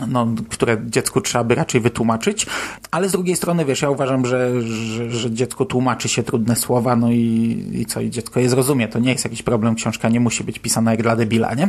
no, 0.08 0.26
które 0.48 0.76
dziecku 0.86 1.20
trzeba 1.20 1.44
by 1.44 1.54
raczej 1.54 1.80
wytłumaczyć, 1.80 2.46
ale 2.90 3.08
z 3.08 3.12
drugiej 3.12 3.36
strony, 3.36 3.64
wiesz, 3.64 3.82
ja 3.82 3.90
uważam, 3.90 4.26
że, 4.26 4.62
że, 4.62 5.10
że 5.10 5.30
dziecko 5.30 5.64
tłumaczy 5.64 6.08
się 6.08 6.22
trudne 6.22 6.56
słowa, 6.56 6.96
no 6.96 7.10
i, 7.10 7.66
i 7.72 7.86
co, 7.86 8.00
i 8.00 8.10
dziecko 8.10 8.40
je 8.40 8.48
zrozumie. 8.48 8.88
To 8.88 8.98
nie 8.98 9.12
jest 9.12 9.24
jakiś 9.24 9.42
problem, 9.42 9.74
książka 9.74 10.08
nie 10.08 10.20
musi 10.20 10.44
być 10.44 10.58
pisana 10.58 10.90
jak 10.90 11.02
dla 11.02 11.16
debila, 11.16 11.54
nie? 11.54 11.68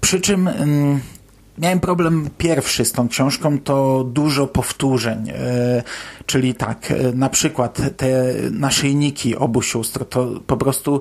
Przy 0.00 0.20
czym... 0.20 0.48
Mm, 0.48 1.00
Miałem 1.58 1.80
problem 1.80 2.30
pierwszy 2.38 2.84
z 2.84 2.92
tą 2.92 3.08
książką, 3.08 3.58
to 3.58 4.04
dużo 4.04 4.46
powtórzeń, 4.46 5.26
yy, 5.26 5.34
czyli 6.26 6.54
tak, 6.54 6.90
yy, 6.90 7.12
na 7.14 7.28
przykład 7.28 7.80
te 7.96 8.34
naszyjniki 8.50 9.36
obu 9.36 9.62
sióstr, 9.62 10.04
to 10.04 10.40
po 10.46 10.56
prostu 10.56 11.00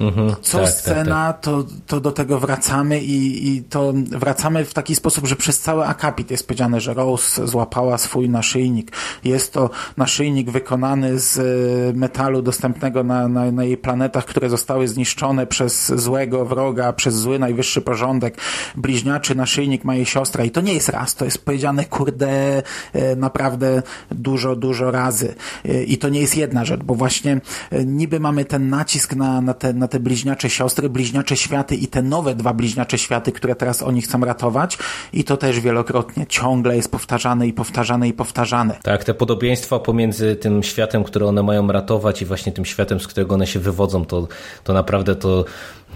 mhm, 0.00 0.34
co 0.42 0.58
tak, 0.58 0.68
scena, 0.68 1.32
tak, 1.32 1.36
tak. 1.36 1.40
To, 1.40 1.64
to 1.86 2.00
do 2.00 2.12
tego 2.12 2.40
wracamy 2.40 3.00
i, 3.00 3.48
i 3.48 3.62
to 3.62 3.92
wracamy 4.10 4.64
w 4.64 4.74
taki 4.74 4.94
sposób, 4.94 5.26
że 5.26 5.36
przez 5.36 5.60
cały 5.60 5.86
akapit 5.86 6.30
jest 6.30 6.46
powiedziane, 6.46 6.80
że 6.80 6.94
Rose 6.94 7.46
złapała 7.46 7.98
swój 7.98 8.28
naszyjnik. 8.28 8.92
Jest 9.24 9.52
to 9.52 9.70
naszyjnik 9.96 10.50
wykonany 10.50 11.18
z 11.18 11.38
y, 11.38 11.98
metalu 11.98 12.42
dostępnego 12.42 13.04
na, 13.04 13.28
na, 13.28 13.52
na 13.52 13.64
jej 13.64 13.76
planetach, 13.76 14.24
które 14.24 14.50
zostały 14.50 14.88
zniszczone 14.88 15.46
przez 15.46 15.92
złego 15.94 16.44
wroga, 16.44 16.92
przez 16.92 17.14
zły 17.14 17.38
najwyższy 17.38 17.80
porządek. 17.80 18.36
Bliźniaczy 18.76 19.34
naszyjnik 19.34 19.84
ma 19.90 19.96
jej 19.96 20.06
siostra 20.06 20.44
i 20.44 20.50
to 20.50 20.60
nie 20.60 20.74
jest 20.74 20.88
raz, 20.88 21.14
to 21.14 21.24
jest 21.24 21.44
powiedziane 21.44 21.84
kurde 21.84 22.62
y, 22.94 23.16
naprawdę 23.16 23.82
dużo, 24.10 24.56
dużo 24.56 24.90
razy. 24.90 25.34
Y, 25.66 25.84
I 25.84 25.98
to 25.98 26.08
nie 26.08 26.20
jest 26.20 26.36
jedna 26.36 26.64
rzecz, 26.64 26.82
bo 26.82 26.94
właśnie 26.94 27.40
niby 27.86 28.20
mamy 28.20 28.44
ten 28.44 28.68
nacisk 28.68 29.14
na, 29.14 29.40
na 29.40 29.54
te, 29.54 29.72
na 29.72 29.88
te 29.88 30.00
bliźniacze 30.00 30.50
siostry, 30.50 30.88
bliźniacze 30.88 31.36
światy 31.36 31.74
i 31.74 31.86
te 31.86 32.02
nowe 32.02 32.34
dwa 32.34 32.54
bliźniacze 32.54 32.98
światy, 32.98 33.32
które 33.32 33.54
teraz 33.54 33.82
oni 33.82 34.02
chcą 34.02 34.24
ratować 34.24 34.78
i 35.12 35.24
to 35.24 35.36
też 35.36 35.60
wielokrotnie 35.60 36.26
ciągle 36.26 36.76
jest 36.76 36.90
powtarzane 36.90 37.46
i 37.46 37.52
powtarzane 37.52 38.08
i 38.08 38.12
powtarzane. 38.12 38.76
Tak, 38.82 39.04
te 39.04 39.14
podobieństwa 39.14 39.78
pomiędzy 39.78 40.36
tym 40.36 40.62
światem, 40.62 41.04
które 41.04 41.26
one 41.26 41.42
mają 41.42 41.72
ratować 41.72 42.22
i 42.22 42.26
właśnie 42.26 42.52
tym 42.52 42.64
światem, 42.64 43.00
z 43.00 43.06
którego 43.06 43.34
one 43.34 43.46
się 43.46 43.60
wywodzą, 43.60 44.04
to, 44.04 44.28
to 44.64 44.72
naprawdę 44.72 45.16
to 45.16 45.44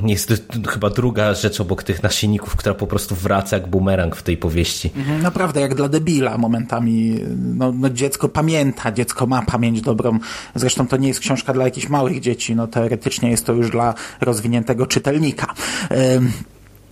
jest 0.03 0.33
chyba 0.69 0.91
druga 0.91 1.35
rzecz 1.35 1.61
obok 1.61 1.83
tych 1.83 2.03
naszyjników, 2.03 2.57
która 2.57 2.75
po 2.75 2.87
prostu 2.87 3.15
wraca 3.15 3.57
jak 3.57 3.67
bumerang 3.67 4.17
w 4.17 4.23
tej 4.23 4.37
powieści. 4.37 4.91
Mhm, 4.97 5.23
naprawdę, 5.23 5.61
jak 5.61 5.75
dla 5.75 5.89
debila 5.89 6.39
momentami. 6.39 7.21
No, 7.37 7.73
no, 7.73 7.91
dziecko 7.91 8.29
pamięta, 8.29 8.93
dziecko 8.93 9.27
ma 9.27 9.43
pamięć 9.43 9.81
dobrą. 9.81 10.19
Zresztą 10.55 10.87
to 10.87 10.97
nie 10.97 11.09
jest 11.09 11.21
książka 11.21 11.53
dla 11.53 11.65
jakichś 11.65 11.89
małych 11.89 12.21
dzieci, 12.21 12.57
no 12.57 12.67
teoretycznie 12.67 13.31
jest 13.31 13.47
to 13.47 13.53
już 13.53 13.71
dla 13.71 13.95
rozwiniętego 14.21 14.87
czytelnika. 14.87 15.55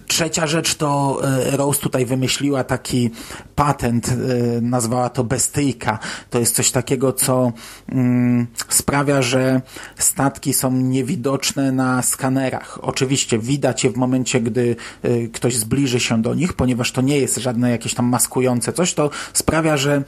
Trzecia 0.07 0.47
rzecz 0.47 0.75
to 0.75 1.21
e, 1.25 1.57
Rose 1.57 1.81
tutaj 1.81 2.07
wymyśliła 2.07 2.65
taki 2.65 3.11
patent, 3.55 4.09
e, 4.09 4.15
nazwała 4.61 5.09
to 5.09 5.25
bestyjka. 5.25 5.99
To 6.31 6.39
jest 6.39 6.55
coś 6.55 6.71
takiego, 6.71 7.13
co 7.13 7.53
mm, 7.89 8.47
sprawia, 8.69 9.23
że 9.23 9.61
statki 9.97 10.53
są 10.53 10.73
niewidoczne 10.73 11.73
na 11.73 12.03
skanerach. 12.03 12.79
Oczywiście 12.83 13.39
widać 13.39 13.85
je 13.85 13.91
w 13.91 13.97
momencie, 13.97 14.41
gdy 14.41 14.77
e, 15.03 15.27
ktoś 15.29 15.57
zbliży 15.57 16.01
się 16.01 16.23
do 16.23 16.35
nich, 16.35 16.53
ponieważ 16.53 16.93
to 16.93 17.01
nie 17.01 17.19
jest 17.19 17.37
żadne 17.37 17.71
jakieś 17.71 17.95
tam 17.95 18.07
maskujące 18.07 18.73
coś, 18.73 18.95
to 18.95 19.11
sprawia, 19.33 19.77
że 19.77 20.03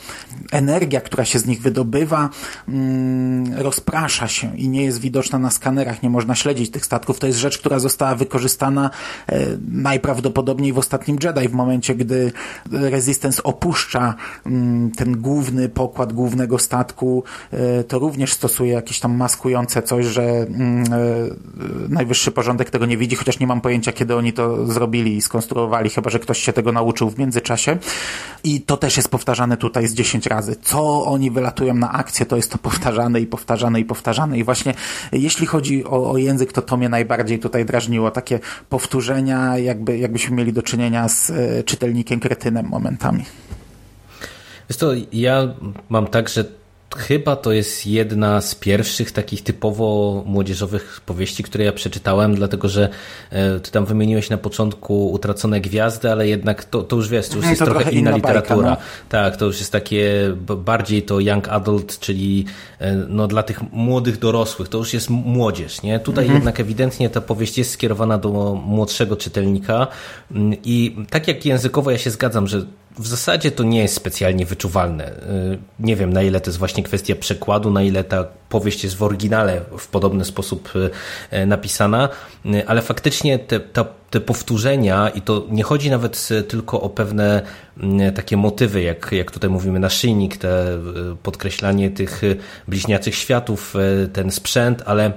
energia, 0.53 1.01
która 1.01 1.25
się 1.25 1.39
z 1.39 1.47
nich 1.47 1.63
wydobywa, 1.63 2.31
mm, 2.69 3.55
rozprasza 3.55 4.29
się 4.29 4.57
i 4.57 4.69
nie 4.69 4.85
jest 4.85 5.01
widoczna 5.01 5.39
na 5.39 5.51
skanerach, 5.51 6.03
nie 6.03 6.11
można 6.11 6.35
śledzić 6.35 6.71
tych 6.71 6.85
statków. 6.85 7.19
To 7.19 7.27
jest 7.27 7.39
rzecz, 7.39 7.59
która 7.59 7.79
została 7.79 8.15
wykorzystana 8.15 8.91
najprawdopodobniej 9.85 10.73
w 10.73 10.79
ostatnim 10.79 11.17
Jedi, 11.23 11.49
w 11.49 11.53
momencie, 11.53 11.95
gdy 11.95 12.33
Resistance 12.73 13.43
opuszcza 13.43 14.15
mm, 14.47 14.91
ten 14.91 15.21
główny 15.21 15.69
pokład 15.69 16.13
głównego 16.13 16.59
statku, 16.59 17.25
e, 17.51 17.85
to 17.85 17.99
również 17.99 18.33
stosuje 18.33 18.73
jakieś 18.73 19.01
tam 19.01 19.17
maskujące 19.17 19.83
coś, 19.83 20.07
że 20.07 20.23
mm, 20.23 20.85
e, 20.85 21.89
najwyższy 21.89 22.33
porządek 22.33 22.71
tego 22.71 22.87
nie 22.87 22.97
widzi, 22.97 23.17
chociaż 23.17 23.39
nie 23.39 23.47
mam 23.47 23.61
pojęcia, 23.61 23.93
kiedy 23.93 24.17
oni 24.17 24.33
to 24.33 24.67
zrobili 24.67 25.17
i 25.17 25.23
skonstruowali, 25.23 25.91
chyba, 25.91 26.11
że 26.11 26.19
ktoś 26.19 26.39
się 26.39 26.53
tego 26.53 26.73
nauczył 26.73 27.11
w 27.11 27.19
międzyczasie. 27.19 27.79
I 28.45 28.61
to 28.61 28.77
też 28.77 28.97
jest 28.97 29.09
powtarzane 29.09 29.57
tutaj 29.57 29.87
z 29.87 29.95
10 29.95 30.27
razy. 30.27 30.57
Co 30.63 31.05
oni 31.05 31.31
wylatują 31.31 31.75
na 31.75 31.93
akcję, 31.93 32.27
to 32.27 32.37
jest 32.37 32.53
to 32.53 32.59
powtarzane 32.59 33.21
i 33.21 33.27
powtarzane 33.27 33.81
i 33.81 33.85
powtarzane. 33.85 34.39
I 34.39 34.45
właśnie 34.45 34.75
jeśli 35.13 35.47
chodzi 35.47 35.85
o, 35.85 36.11
o 36.11 36.19
język, 36.19 36.53
to 36.53 36.63
to 36.63 36.77
mnie 36.77 36.89
najbardziej 36.89 37.39
tutaj 37.39 37.65
drażniło. 37.65 38.11
Takie 38.11 38.41
powtórzenia, 38.69 39.59
jakby, 39.59 39.99
jakbyśmy 39.99 40.37
mieli 40.37 40.53
do 40.53 40.63
czynienia 40.63 41.09
z 41.09 41.31
e, 41.31 41.63
czytelnikiem 41.63 42.21
kretynem 42.21 42.67
momentami. 42.67 43.25
Wiesz 44.69 44.77
to 44.77 44.93
ja 45.13 45.55
mam 45.89 46.07
tak, 46.07 46.29
że 46.29 46.45
chyba 46.97 47.37
to 47.37 47.53
jest 47.53 47.87
jedna 47.87 48.41
z 48.41 48.55
pierwszych 48.55 49.13
takich 49.13 49.43
typowo 49.43 50.23
młodzieżowych 50.27 51.01
powieści, 51.07 51.43
które 51.43 51.65
ja 51.65 51.73
przeczytałem, 51.73 52.35
dlatego 52.35 52.69
że 52.69 52.89
e, 53.31 53.61
ty 53.61 53.71
tam 53.71 53.85
wymieniłeś 53.85 54.31
na 54.31 54.39
początku 54.39 55.11
Utracone 55.13 55.61
Gwiazdy, 55.61 56.13
ale 56.13 56.29
jednak 56.29 56.65
to, 56.65 56.83
to 56.83 56.97
już 56.97 57.09
wiesz, 57.09 57.29
to 57.29 57.37
już 57.37 57.47
jest 57.47 57.59
to 57.59 57.65
trochę, 57.65 57.81
trochę 57.81 57.97
inna, 57.99 58.11
inna 58.11 58.17
literatura. 58.17 58.69
bajka, 58.69 58.83
Tak, 59.09 59.37
to 59.37 59.45
już 59.45 59.59
jest 59.59 59.73
takie 59.73 60.33
bardziej 60.57 61.03
to 61.03 61.21
young 61.21 61.49
adult, 61.49 61.99
czyli 61.99 62.45
e, 62.79 62.95
no, 63.09 63.27
dla 63.27 63.43
tych 63.43 63.73
młodych 63.73 64.19
dorosłych, 64.19 64.69
to 64.69 64.79
już 64.79 64.95
jest 64.95 65.11
młodzież. 65.11 65.83
Nie? 65.83 65.99
Tutaj 65.99 66.25
Mhm. 66.25 66.37
jednak 66.41 66.61
ewidentnie 66.61 67.11
ta 67.11 67.21
powieść 67.21 67.59
jest 67.59 67.71
skierowana 67.71 68.19
do 68.19 68.61
młodszego 68.67 69.17
czytelnika 69.17 69.87
mm, 70.31 70.57
i 70.65 70.97
tak 71.11 71.29
jak 71.29 71.45
językowo 71.45 71.91
ja 71.91 71.99
się 71.99 72.11
zgadzam, 72.11 72.47
że 72.47 72.67
w 72.99 73.07
zasadzie 73.07 73.51
to 73.51 73.63
nie 73.63 73.83
jest 73.83 73.95
specjalnie 73.95 74.47
wyczuwalne. 74.47 75.13
Y, 75.13 75.59
Nie 75.81 75.97
wiem, 75.97 76.13
na 76.13 76.23
ile 76.23 76.41
to 76.41 76.51
jest 76.51 76.59
właśnie 76.59 76.83
kwestia 76.83 77.15
przekładu, 77.15 77.71
na 77.71 77.83
ile 77.83 78.05
ta 78.05 78.25
powieść 78.49 78.85
jest 78.85 78.97
w 78.97 79.03
oryginale 79.03 79.61
w 79.79 79.89
podobny 79.89 80.25
sposób 80.25 80.73
y, 80.77 80.91
y, 81.37 81.47
napisana, 81.47 82.09
ale 82.67 82.83
faktycznie 82.83 83.39
te, 83.39 83.61
te 84.11 84.21
powtórzenia, 84.21 85.09
i 85.09 85.23
to 85.23 85.47
nie 85.51 85.63
chodzi 85.63 85.91
nawet 85.91 86.29
tylko 86.49 86.81
o 86.81 86.89
pewne 86.89 87.43
takie 88.15 88.37
motywy, 88.37 88.83
jak, 88.83 89.13
jak 89.13 89.31
tutaj 89.31 89.51
mówimy, 89.51 89.79
naszyjnik, 89.79 90.37
te 90.37 90.79
podkreślanie 91.23 91.91
tych 91.91 92.23
bliźniaczych 92.69 93.15
światów, 93.15 93.75
ten 94.13 94.31
sprzęt, 94.31 94.83
ale 94.87 95.13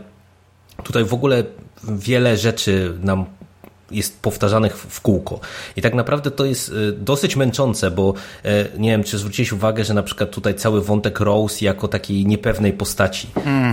tutaj 0.84 1.06
w 1.06 1.14
ogóle 1.14 1.44
wiele 1.84 2.38
rzeczy 2.38 2.98
nam 3.02 3.26
jest 3.92 4.22
powtarzanych 4.22 4.78
w 4.78 5.02
kółko. 5.02 5.40
I 5.76 5.82
tak 5.82 5.94
naprawdę 5.94 6.32
to 6.32 6.46
jest 6.46 6.70
y, 6.70 6.92
dosyć 6.92 7.36
męczące, 7.36 7.92
bo 7.92 8.14
y, 8.46 8.50
nie 8.78 8.90
wiem, 8.90 9.04
czy 9.04 9.18
zwróciłeś 9.18 9.52
uwagę, 9.52 9.84
że 9.86 9.94
na 9.94 10.04
przykład 10.04 10.32
tutaj 10.32 10.56
cały 10.56 10.82
wątek 10.82 11.20
Rose 11.20 11.66
jako 11.66 11.88
takiej 11.88 12.26
niepewnej 12.26 12.74
postaci. 12.74 13.28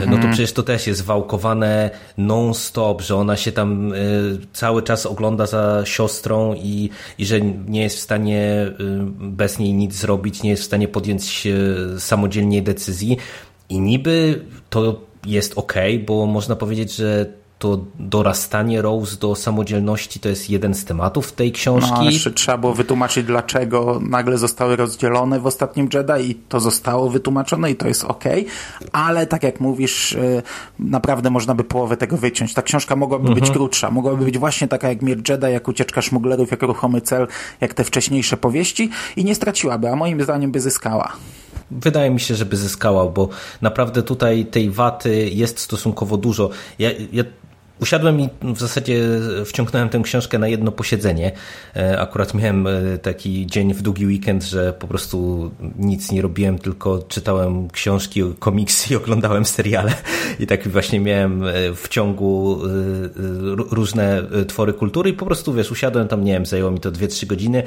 No 0.06 0.18
to 0.18 0.28
przecież 0.28 0.52
to 0.52 0.62
też 0.62 0.86
jest 0.86 1.04
wałkowane 1.04 1.90
non-stop, 2.18 3.02
że 3.02 3.16
ona 3.16 3.36
się 3.36 3.52
tam 3.52 3.92
y, 3.92 4.38
cały 4.52 4.82
czas 4.82 5.06
ogląda 5.06 5.46
za 5.46 5.82
siostrą 5.84 6.54
i, 6.54 6.90
i 7.18 7.26
że 7.26 7.40
nie 7.40 7.82
jest 7.82 7.96
w 7.96 8.00
stanie 8.00 8.66
y, 8.66 8.72
bez 9.20 9.58
niej 9.58 9.72
nic 9.72 9.94
zrobić, 9.94 10.42
nie 10.42 10.50
jest 10.50 10.62
w 10.62 10.66
stanie 10.66 10.88
podjąć 10.88 11.46
y, 11.46 12.00
samodzielnie 12.00 12.62
decyzji. 12.62 13.16
I 13.68 13.80
niby 13.80 14.44
to 14.70 15.00
jest 15.26 15.58
ok, 15.58 15.74
bo 16.06 16.26
można 16.26 16.56
powiedzieć, 16.56 16.94
że 16.94 17.26
to 17.64 17.84
dorastanie 17.98 18.82
Rose 18.82 19.16
do 19.16 19.34
samodzielności 19.34 20.20
to 20.20 20.28
jest 20.28 20.50
jeden 20.50 20.74
z 20.74 20.84
tematów 20.84 21.32
tej 21.32 21.48
No, 21.48 21.54
książki. 21.54 21.90
ale 21.94 22.12
jeszcze 22.12 22.30
trzeba 22.30 22.58
było 22.58 22.74
wytłumaczyć, 22.74 23.26
dlaczego 23.26 24.00
nagle 24.08 24.38
zostały 24.38 24.76
rozdzielone 24.76 25.40
w 25.40 25.46
ostatnim 25.46 25.88
Jedi 25.94 26.30
i 26.30 26.34
to 26.34 26.60
zostało 26.60 27.10
wytłumaczone 27.10 27.70
i 27.70 27.76
to 27.76 27.88
jest 27.88 28.04
ok, 28.04 28.24
ale 28.92 29.26
tak 29.26 29.42
jak 29.42 29.60
mówisz, 29.60 30.12
y, 30.12 30.42
naprawdę 30.78 31.30
można 31.30 31.54
by 31.54 31.64
połowę 31.64 31.96
tego 31.96 32.16
wyciąć. 32.16 32.54
Ta 32.54 32.62
książka 32.62 32.96
mogłaby 32.96 33.34
być 33.34 33.50
krótsza, 33.50 33.90
mogłaby 33.90 34.24
być 34.24 34.38
właśnie 34.38 34.68
taka 34.68 34.88
jak 34.88 35.02
Mier 35.02 35.18
Jedi, 35.28 35.52
jak 35.52 35.68
Ucieczka 35.68 36.02
Szmuglerów, 36.02 36.50
jak 36.50 36.62
Ruchomy 36.62 37.00
Cel, 37.00 37.26
jak 37.60 37.74
te 37.74 37.84
wcześniejsze 37.84 38.36
powieści 38.36 38.90
i 39.16 39.24
nie 39.24 39.34
straciłaby, 39.34 39.88
a 39.88 39.96
moim 39.96 40.22
zdaniem 40.22 40.52
by 40.52 40.60
zyskała. 40.60 41.12
Wydaje 41.70 42.10
mi 42.10 42.20
się, 42.20 42.34
żeby 42.34 42.56
zyskała, 42.56 43.06
bo 43.06 43.28
naprawdę 43.62 44.02
tutaj 44.02 44.46
tej 44.46 44.70
waty 44.70 45.30
jest 45.32 45.58
stosunkowo 45.58 46.16
dużo. 46.16 46.50
Ja, 46.78 46.90
ja 47.12 47.24
usiadłem 47.80 48.20
i 48.20 48.28
w 48.42 48.58
zasadzie 48.58 49.02
wciągnąłem 49.46 49.88
tę 49.88 50.00
książkę 50.04 50.38
na 50.38 50.48
jedno 50.48 50.72
posiedzenie. 50.72 51.32
E, 51.76 52.00
Akurat 52.00 52.34
miałem 52.34 52.66
e, 52.66 52.98
taki 52.98 53.46
dzień 53.46 53.74
w 53.74 53.82
długi 53.82 54.06
weekend, 54.06 54.44
że 54.44 54.72
po 54.72 54.86
prostu 54.86 55.50
nic 55.78 56.12
nie 56.12 56.22
robiłem, 56.22 56.58
tylko 56.58 57.02
czytałem 57.08 57.70
książki, 57.70 58.22
komiksy 58.38 58.94
i 58.94 58.96
oglądałem 58.96 59.44
seriale. 59.44 59.92
I 60.40 60.46
tak 60.46 60.68
właśnie 60.68 61.00
miałem 61.00 61.44
e, 61.46 61.52
w 61.74 61.88
ciągu 61.88 62.60
różne 63.70 64.22
twory 64.48 64.72
kultury 64.72 65.10
i 65.10 65.12
po 65.12 65.26
prostu, 65.26 65.52
wiesz, 65.52 65.70
usiadłem 65.70 66.08
tam, 66.08 66.24
nie 66.24 66.32
wiem, 66.32 66.46
zajęło 66.46 66.70
mi 66.70 66.80
to 66.80 66.92
2-3 66.92 67.26
godziny. 67.26 67.62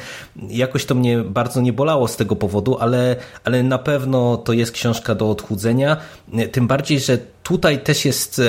Jakoś 0.50 0.86
to 0.86 0.96
mnie 0.96 1.18
bardzo 1.18 1.62
nie 1.62 1.74
bolało 1.74 2.08
z 2.08 2.16
tego 2.16 2.36
powodu, 2.36 2.78
ale, 2.80 3.16
ale 3.44 3.64
na 3.64 3.78
pewno 3.78 4.38
to 4.38 4.54
jest 4.54 4.72
książka 4.72 5.16
do 5.16 5.30
odchudzenia. 5.30 5.98
Tym 6.52 6.68
bardziej, 6.68 7.00
że 7.00 7.18
tutaj 7.44 7.84
też 7.84 8.06
jest 8.06 8.42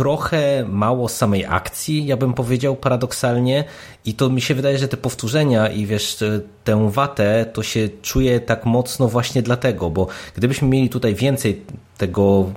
trochę 0.00 0.64
mało 0.68 1.08
samej 1.08 1.44
akcji, 1.46 2.06
ja 2.06 2.16
bym 2.16 2.32
powiedział 2.32 2.76
paradoksalnie 2.76 3.64
i 4.04 4.14
to 4.14 4.30
mi 4.30 4.40
się 4.40 4.54
wydaje, 4.54 4.78
że 4.78 4.88
te 4.88 4.96
powtórzenia 4.96 5.68
i 5.68 5.86
wiesz, 5.86 6.18
tę 6.64 6.90
watę 6.90 7.46
to 7.52 7.62
się 7.62 7.88
czuje 8.02 8.40
tak 8.40 8.64
mocno 8.64 9.08
właśnie 9.08 9.42
dlatego, 9.42 9.90
bo 9.90 10.06
gdybyśmy 10.36 10.68
mieli 10.68 10.88
tutaj 10.88 11.14
więcej 11.14 11.62
tego 11.98 12.50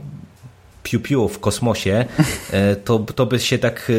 piu-piu 0.83 1.27
w 1.29 1.39
kosmosie, 1.39 2.05
e, 2.51 2.75
to, 2.75 2.99
to 2.99 3.25
by 3.25 3.39
się 3.39 3.57
tak 3.57 3.91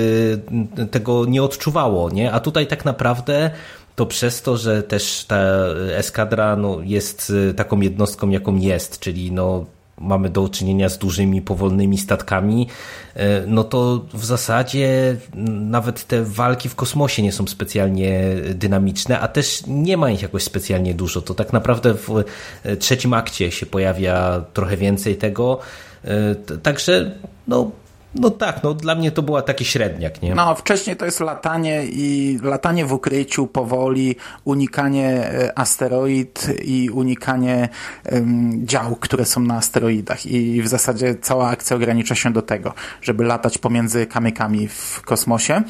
e, 0.80 0.86
tego 0.86 1.24
nie 1.24 1.42
odczuwało, 1.42 2.10
nie? 2.10 2.32
A 2.32 2.40
tutaj 2.40 2.66
tak 2.66 2.84
naprawdę 2.84 3.50
to 3.96 4.06
przez 4.06 4.42
to, 4.42 4.56
że 4.56 4.82
też 4.82 5.24
ta 5.24 5.40
eskadra 5.96 6.56
no, 6.56 6.78
jest 6.82 7.32
e, 7.50 7.54
taką 7.54 7.80
jednostką, 7.80 8.30
jaką 8.30 8.56
jest, 8.56 8.98
czyli 8.98 9.32
no, 9.32 9.64
mamy 9.98 10.28
do 10.30 10.48
czynienia 10.48 10.88
z 10.88 10.98
dużymi, 10.98 11.42
powolnymi 11.42 11.98
statkami, 11.98 12.68
e, 13.14 13.46
no 13.46 13.64
to 13.64 14.04
w 14.14 14.24
zasadzie 14.24 15.16
nawet 15.60 16.04
te 16.04 16.24
walki 16.24 16.68
w 16.68 16.74
kosmosie 16.74 17.22
nie 17.22 17.32
są 17.32 17.46
specjalnie 17.46 18.20
dynamiczne, 18.54 19.20
a 19.20 19.28
też 19.28 19.62
nie 19.66 19.96
ma 19.96 20.10
ich 20.10 20.22
jakoś 20.22 20.42
specjalnie 20.42 20.94
dużo. 20.94 21.22
To 21.22 21.34
tak 21.34 21.52
naprawdę 21.52 21.94
w 21.94 22.24
e, 22.64 22.76
trzecim 22.76 23.14
akcie 23.14 23.50
się 23.50 23.66
pojawia 23.66 24.44
trochę 24.52 24.76
więcej 24.76 25.16
tego. 25.16 25.58
E, 26.04 26.34
Także, 26.62 27.10
no, 27.48 27.70
no 28.14 28.30
tak, 28.30 28.62
no 28.62 28.74
dla 28.74 28.94
mnie 28.94 29.10
to 29.10 29.22
była 29.22 29.42
taki 29.42 29.64
średniak, 29.64 30.22
nie? 30.22 30.34
No, 30.34 30.54
wcześniej 30.54 30.96
to 30.96 31.04
jest 31.04 31.20
latanie 31.20 31.84
i 31.86 32.38
latanie 32.42 32.86
w 32.86 32.92
ukryciu 32.92 33.46
powoli, 33.46 34.16
unikanie 34.44 35.08
e, 35.08 35.58
asteroid 35.58 36.48
i 36.64 36.90
unikanie 36.90 37.68
em, 38.04 38.66
dział, 38.66 38.96
które 38.96 39.24
są 39.24 39.40
na 39.40 39.56
asteroidach. 39.56 40.26
I 40.26 40.62
w 40.62 40.68
zasadzie 40.68 41.14
cała 41.14 41.48
akcja 41.48 41.76
ogranicza 41.76 42.14
się 42.14 42.32
do 42.32 42.42
tego, 42.42 42.74
żeby 43.02 43.24
latać 43.24 43.58
pomiędzy 43.58 44.06
kamykami 44.06 44.68
w 44.68 45.02
kosmosie. 45.04 45.62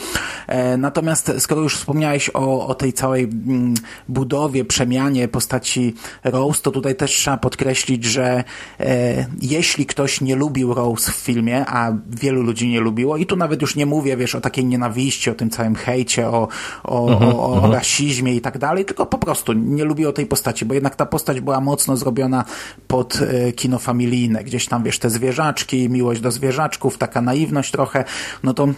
E, 0.46 0.76
natomiast 0.76 1.33
skoro 1.38 1.62
już 1.62 1.76
wspomniałeś 1.76 2.30
o, 2.35 2.66
o 2.66 2.74
tej 2.74 2.92
całej 2.92 3.24
mm, 3.24 3.74
budowie, 4.09 4.64
przemianie 4.64 5.28
postaci 5.28 5.94
Rose, 6.24 6.62
to 6.62 6.70
tutaj 6.70 6.96
też 6.96 7.11
trzeba 7.11 7.37
podkreślić, 7.37 8.04
że 8.04 8.44
e, 8.80 9.26
jeśli 9.42 9.87
ktoś 9.87 10.20
nie 10.20 10.37
lubił 10.37 10.74
Rose 10.74 11.12
w 11.12 11.14
filmie, 11.14 11.64
a 11.66 11.92
wielu 12.11 12.34
ludzi 12.42 12.68
nie 12.68 12.81
lubiło, 12.81 13.16
i 13.16 13.27
tu 13.27 13.37
nawet 13.37 13.62
już 13.62 13.77
nie 13.77 13.87
mówię, 13.87 14.16
wiesz, 14.16 14.35
o 14.35 14.40
takiej 14.40 14.64
nienawiści, 14.64 15.31
o 15.31 15.35
tym 15.35 15.51
całym 15.51 15.75
hejcie, 15.75 16.29
o, 16.29 16.49
o, 16.85 17.07
o, 17.07 17.62
o 17.62 17.73
rasizmie 17.73 18.35
i 18.35 18.40
tak 18.40 18.59
dalej, 18.59 18.85
tylko 18.85 19.07
po 19.07 19.18
prostu 19.18 19.53
nie 19.53 19.85
lubiło 19.85 20.12
tej 20.12 20.27
postaci, 20.27 20.64
bo 20.64 20.75
jednak 20.75 20.97
ta 20.97 21.07
postać 21.07 21.40
była 21.40 21.61
mocno 21.61 21.97
zrobiona 21.97 22.44
pod 22.88 23.18
e, 23.23 23.53
kino 23.53 23.79
familijne, 23.79 24.44
gdzieś 24.44 24.66
tam, 24.66 24.83
wiesz, 24.83 24.99
te 24.99 25.11
zwierzaczki, 25.11 25.90
miłość 25.90 26.20
do 26.20 26.31
zwierzaczków, 26.31 26.99
taka 26.99 27.20
naiwność 27.20 27.70
trochę, 27.70 28.05
no 28.42 28.55
to 28.55 28.68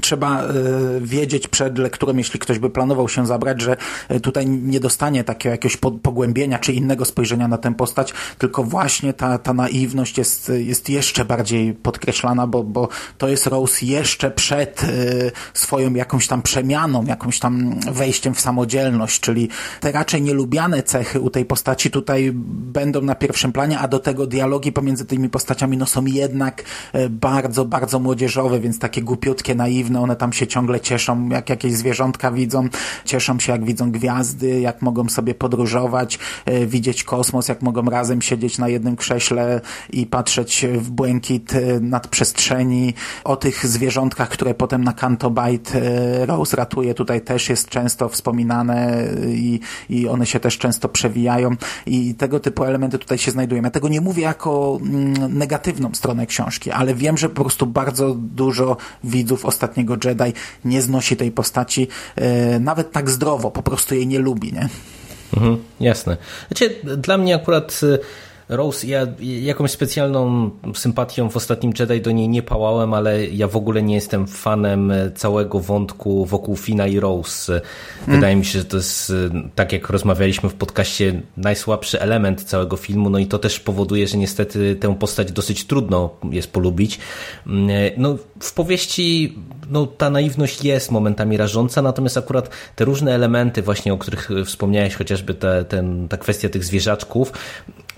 trzeba 0.00 0.42
e, 0.42 0.52
wiedzieć 1.00 1.48
przed 1.48 1.78
lekturą, 1.78 2.16
jeśli 2.16 2.40
ktoś 2.40 2.58
by 2.58 2.70
planował 2.70 3.08
się 3.08 3.26
zabrać, 3.26 3.60
że 3.60 3.76
e, 4.08 4.20
tutaj 4.20 4.46
nie 4.46 4.80
dostanie 4.80 5.24
takiego 5.24 5.52
jakiegoś 5.52 5.76
po, 5.76 5.90
pogłębienia 5.90 6.58
czy 6.58 6.72
innego 6.72 7.04
spojrzenia 7.04 7.48
na 7.48 7.58
tę 7.58 7.74
postać, 7.74 8.14
tylko 8.38 8.64
właśnie 8.64 9.12
ta, 9.12 9.38
ta 9.38 9.54
naiwność 9.54 10.18
jest, 10.18 10.52
jest 10.58 10.88
jeszcze 10.88 11.24
bardziej 11.24 11.74
podkreślana, 11.74 12.46
bo, 12.46 12.62
bo 12.62 12.88
to 13.18 13.28
jest 13.28 13.46
Rose 13.46 13.86
jeszcze 13.86 14.30
przed 14.30 14.84
e, 14.84 14.86
swoją 15.54 15.94
jakąś 15.94 16.26
tam 16.26 16.42
przemianą, 16.42 17.04
jakąś 17.04 17.38
tam 17.38 17.80
wejściem 17.92 18.34
w 18.34 18.40
samodzielność, 18.40 19.20
czyli 19.20 19.48
te 19.80 19.92
raczej 19.92 20.22
nielubiane 20.22 20.82
cechy 20.82 21.20
u 21.20 21.30
tej 21.30 21.44
postaci 21.44 21.90
tutaj 21.90 22.30
będą 22.34 23.02
na 23.02 23.14
pierwszym 23.14 23.52
planie, 23.52 23.78
a 23.78 23.88
do 23.88 23.98
tego 23.98 24.26
dialogi 24.26 24.72
pomiędzy 24.72 25.04
tymi 25.04 25.28
postaciami 25.28 25.76
no 25.76 25.86
są 25.86 26.04
jednak 26.06 26.64
bardzo, 27.10 27.64
bardzo 27.64 27.98
młodzieżowe, 27.98 28.60
więc 28.60 28.78
takie 28.78 29.02
głupiutkie, 29.02 29.54
naiwne, 29.54 29.87
one 29.96 30.16
tam 30.16 30.32
się 30.32 30.46
ciągle 30.46 30.80
cieszą, 30.80 31.28
jak 31.28 31.50
jakieś 31.50 31.72
zwierzątka 31.72 32.32
widzą, 32.32 32.68
cieszą 33.04 33.40
się 33.40 33.52
jak 33.52 33.64
widzą 33.64 33.90
gwiazdy, 33.90 34.60
jak 34.60 34.82
mogą 34.82 35.08
sobie 35.08 35.34
podróżować, 35.34 36.18
e, 36.44 36.66
widzieć 36.66 37.04
kosmos, 37.04 37.48
jak 37.48 37.62
mogą 37.62 37.82
razem 37.82 38.22
siedzieć 38.22 38.58
na 38.58 38.68
jednym 38.68 38.96
krześle 38.96 39.60
i 39.90 40.06
patrzeć 40.06 40.66
w 40.72 40.90
błękit 40.90 41.54
e, 41.54 41.80
nadprzestrzeni. 41.80 42.94
O 43.24 43.36
tych 43.36 43.66
zwierzątkach, 43.66 44.28
które 44.28 44.54
potem 44.54 44.84
na 44.84 44.92
Canto 44.92 45.30
Bight 45.30 45.74
e, 45.74 46.26
Rose 46.26 46.56
ratuje, 46.56 46.94
tutaj 46.94 47.20
też 47.20 47.48
jest 47.48 47.68
często 47.68 48.08
wspominane 48.08 49.04
i, 49.28 49.60
i 49.90 50.08
one 50.08 50.26
się 50.26 50.40
też 50.40 50.58
często 50.58 50.88
przewijają 50.88 51.56
i 51.86 52.14
tego 52.14 52.40
typu 52.40 52.64
elementy 52.64 52.98
tutaj 52.98 53.18
się 53.18 53.30
znajdują. 53.30 53.62
Ja 53.62 53.70
tego 53.70 53.88
nie 53.88 54.00
mówię 54.00 54.22
jako 54.22 54.78
mm, 54.82 55.38
negatywną 55.38 55.94
stronę 55.94 56.26
książki, 56.26 56.70
ale 56.70 56.94
wiem, 56.94 57.18
że 57.18 57.28
po 57.28 57.42
prostu 57.42 57.66
bardzo 57.66 58.14
dużo 58.14 58.76
widzów 59.04 59.44
ostatniego 59.78 59.96
Jedi 60.08 60.32
nie 60.64 60.82
znosi 60.82 61.16
tej 61.16 61.32
postaci 61.32 61.88
e, 62.16 62.60
nawet 62.60 62.92
tak 62.92 63.10
zdrowo, 63.10 63.50
po 63.50 63.62
prostu 63.62 63.94
jej 63.94 64.06
nie 64.06 64.18
lubi, 64.18 64.52
nie? 64.52 64.68
Mhm, 65.34 65.58
jasne. 65.80 66.16
Znaczy, 66.48 66.74
dla 66.96 67.18
mnie 67.18 67.34
akurat 67.34 67.80
y, 67.82 67.98
Rose, 68.48 68.86
ja 68.86 69.06
jakąś 69.20 69.70
specjalną 69.70 70.50
sympatią 70.74 71.30
w 71.30 71.36
ostatnim 71.36 71.72
Jedi 71.78 72.00
do 72.00 72.10
niej 72.10 72.28
nie 72.28 72.42
pałałem, 72.42 72.94
ale 72.94 73.26
ja 73.26 73.48
w 73.48 73.56
ogóle 73.56 73.82
nie 73.82 73.94
jestem 73.94 74.26
fanem 74.26 74.92
całego 75.14 75.60
wątku 75.60 76.26
wokół 76.26 76.56
Fina 76.56 76.86
i 76.86 77.00
Rose. 77.00 77.60
Wydaje 78.06 78.36
mi 78.36 78.44
się, 78.44 78.58
że 78.58 78.64
to 78.64 78.76
jest, 78.76 79.12
tak 79.54 79.72
jak 79.72 79.90
rozmawialiśmy 79.90 80.48
w 80.48 80.54
podcaście, 80.54 81.22
najsłabszy 81.36 82.00
element 82.00 82.44
całego 82.44 82.76
filmu, 82.76 83.10
no 83.10 83.18
i 83.18 83.26
to 83.26 83.38
też 83.38 83.60
powoduje, 83.60 84.08
że 84.08 84.18
niestety 84.18 84.76
tę 84.76 84.96
postać 84.98 85.32
dosyć 85.32 85.64
trudno 85.64 86.10
jest 86.30 86.52
polubić. 86.52 86.98
No, 87.96 88.16
w 88.40 88.52
powieści 88.52 89.38
no, 89.70 89.86
ta 89.86 90.10
naiwność 90.10 90.64
jest 90.64 90.90
momentami 90.90 91.36
rażąca, 91.36 91.82
natomiast 91.82 92.18
akurat 92.18 92.50
te 92.76 92.84
różne 92.84 93.14
elementy 93.14 93.62
właśnie, 93.62 93.92
o 93.92 93.98
których 93.98 94.30
wspomniałeś, 94.46 94.94
chociażby 94.94 95.34
te, 95.34 95.64
ten, 95.64 96.08
ta 96.08 96.16
kwestia 96.16 96.48
tych 96.48 96.64
zwierzaczków, 96.64 97.32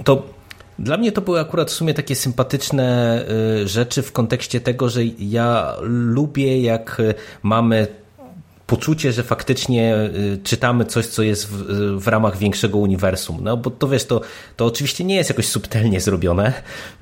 to 0.05 0.40
dla 0.81 0.97
mnie 0.97 1.13
to 1.13 1.21
były 1.21 1.41
akurat 1.41 1.71
w 1.71 1.75
sumie 1.75 1.95
takie 1.95 2.15
sympatyczne 2.15 3.21
y, 3.63 3.69
rzeczy 3.69 4.03
w 4.03 4.13
kontekście 4.13 4.61
tego, 4.61 4.89
że 4.89 5.01
ja 5.19 5.77
lubię, 5.83 6.63
jak 6.63 7.03
mamy 7.43 7.87
poczucie, 8.71 9.13
że 9.13 9.23
faktycznie 9.23 9.97
y, 9.97 10.39
czytamy 10.45 10.85
coś, 10.85 11.07
co 11.07 11.23
jest 11.23 11.47
w, 11.47 11.65
w, 12.03 12.09
ramach 12.09 12.39
większego 12.39 12.79
uniwersum. 12.79 13.39
No 13.43 13.57
bo 13.57 13.71
to 13.71 13.89
wiesz, 13.89 14.05
to, 14.05 14.21
to 14.57 14.67
oczywiście 14.67 15.05
nie 15.05 15.15
jest 15.15 15.31
jakoś 15.31 15.47
subtelnie 15.47 16.01
zrobione, 16.01 16.53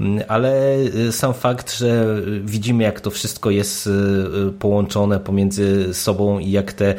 mm, 0.01 0.25
ale 0.29 0.77
y, 0.79 1.13
sam 1.13 1.35
fakt, 1.35 1.79
że 1.79 2.17
widzimy, 2.45 2.85
jak 2.85 3.01
to 3.01 3.11
wszystko 3.11 3.51
jest 3.51 3.87
y, 3.87 3.91
połączone 4.59 5.21
pomiędzy 5.21 5.95
sobą 5.95 6.39
i 6.39 6.51
jak 6.51 6.73
te 6.73 6.95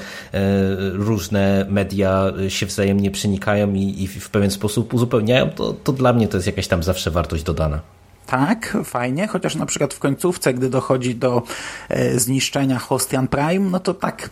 różne 0.94 1.66
media 1.70 2.34
się 2.50 2.66
wzajemnie 2.66 3.12
przenikają 3.12 3.74
i, 3.74 4.04
i 4.04 4.08
w 4.08 4.30
pewien 4.30 4.52
sposób 4.52 4.94
uzupełniają, 4.94 5.50
to, 5.50 5.74
to 5.74 5.94
dla 5.94 6.14
mnie 6.14 6.28
to 6.28 6.38
jest 6.38 6.48
jakaś 6.48 6.68
tam 6.68 6.84
zawsze 6.84 7.12
wartość 7.12 7.44
dodana. 7.44 7.99
Tak, 8.30 8.78
fajnie, 8.84 9.28
chociaż 9.28 9.56
na 9.56 9.66
przykład 9.66 9.94
w 9.94 10.00
końcówce, 10.00 10.54
gdy 10.54 10.70
dochodzi 10.70 11.16
do 11.16 11.44
e, 11.90 12.20
zniszczenia 12.20 12.80
Hostian 12.80 13.28
Prime, 13.28 13.70
no 13.70 13.80
to 13.80 13.94
tak 13.94 14.30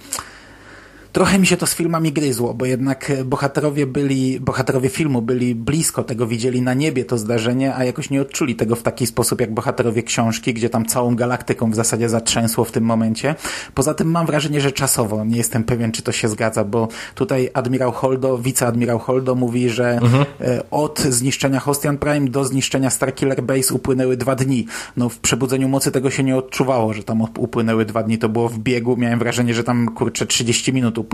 Trochę 1.18 1.40
mi 1.40 1.48
się 1.48 1.58
to 1.58 1.68
z 1.68 1.76
filmami 1.76 2.12
gryzło, 2.12 2.54
bo 2.54 2.66
jednak 2.66 3.12
bohaterowie 3.26 3.88
byli, 3.88 4.40
bohaterowie 4.40 4.90
filmu 4.90 5.22
byli 5.22 5.56
blisko 5.56 6.04
tego, 6.04 6.28
widzieli 6.28 6.62
na 6.62 6.74
niebie 6.74 7.06
to 7.06 7.18
zdarzenie, 7.18 7.76
a 7.76 7.84
jakoś 7.84 8.10
nie 8.10 8.22
odczuli 8.22 8.56
tego 8.56 8.76
w 8.76 8.84
taki 8.84 9.08
sposób 9.08 9.42
jak 9.42 9.54
bohaterowie 9.54 10.04
książki, 10.04 10.54
gdzie 10.54 10.70
tam 10.70 10.86
całą 10.86 11.16
galaktyką 11.16 11.72
w 11.72 11.76
zasadzie 11.76 12.10
zatrzęsło 12.10 12.66
w 12.66 12.72
tym 12.72 12.84
momencie. 12.84 13.36
Poza 13.74 13.94
tym 13.94 14.12
mam 14.12 14.26
wrażenie, 14.26 14.62
że 14.62 14.72
czasowo, 14.72 15.26
nie 15.26 15.38
jestem 15.38 15.64
pewien, 15.64 15.92
czy 15.92 16.02
to 16.02 16.12
się 16.12 16.28
zgadza, 16.28 16.64
bo 16.64 16.88
tutaj 17.16 17.50
admirał 17.54 17.92
Holdo, 17.92 18.38
wiceadmirał 18.38 19.00
Holdo 19.00 19.36
mówi, 19.36 19.70
że 19.70 19.92
mhm. 19.92 20.26
od 20.72 21.00
zniszczenia 21.00 21.60
Hostian 21.60 21.98
Prime 21.98 22.30
do 22.30 22.46
zniszczenia 22.46 22.90
Starkiller 22.90 23.44
Base 23.44 23.74
upłynęły 23.74 24.18
dwa 24.18 24.36
dni. 24.36 24.66
No 24.98 25.10
w 25.10 25.20
Przebudzeniu 25.20 25.70
Mocy 25.70 25.92
tego 25.92 26.10
się 26.10 26.24
nie 26.24 26.38
odczuwało, 26.38 26.94
że 26.94 27.04
tam 27.04 27.22
upłynęły 27.22 27.86
dwa 27.86 28.04
dni, 28.04 28.18
to 28.18 28.30
było 28.30 28.50
w 28.50 28.60
biegu, 28.60 28.98
miałem 28.98 29.20
wrażenie, 29.20 29.54
że 29.54 29.64
tam 29.64 29.90
kurczę 29.96 30.26
30 30.26 30.74
minut 30.74 30.98
upłynęło, 30.98 31.07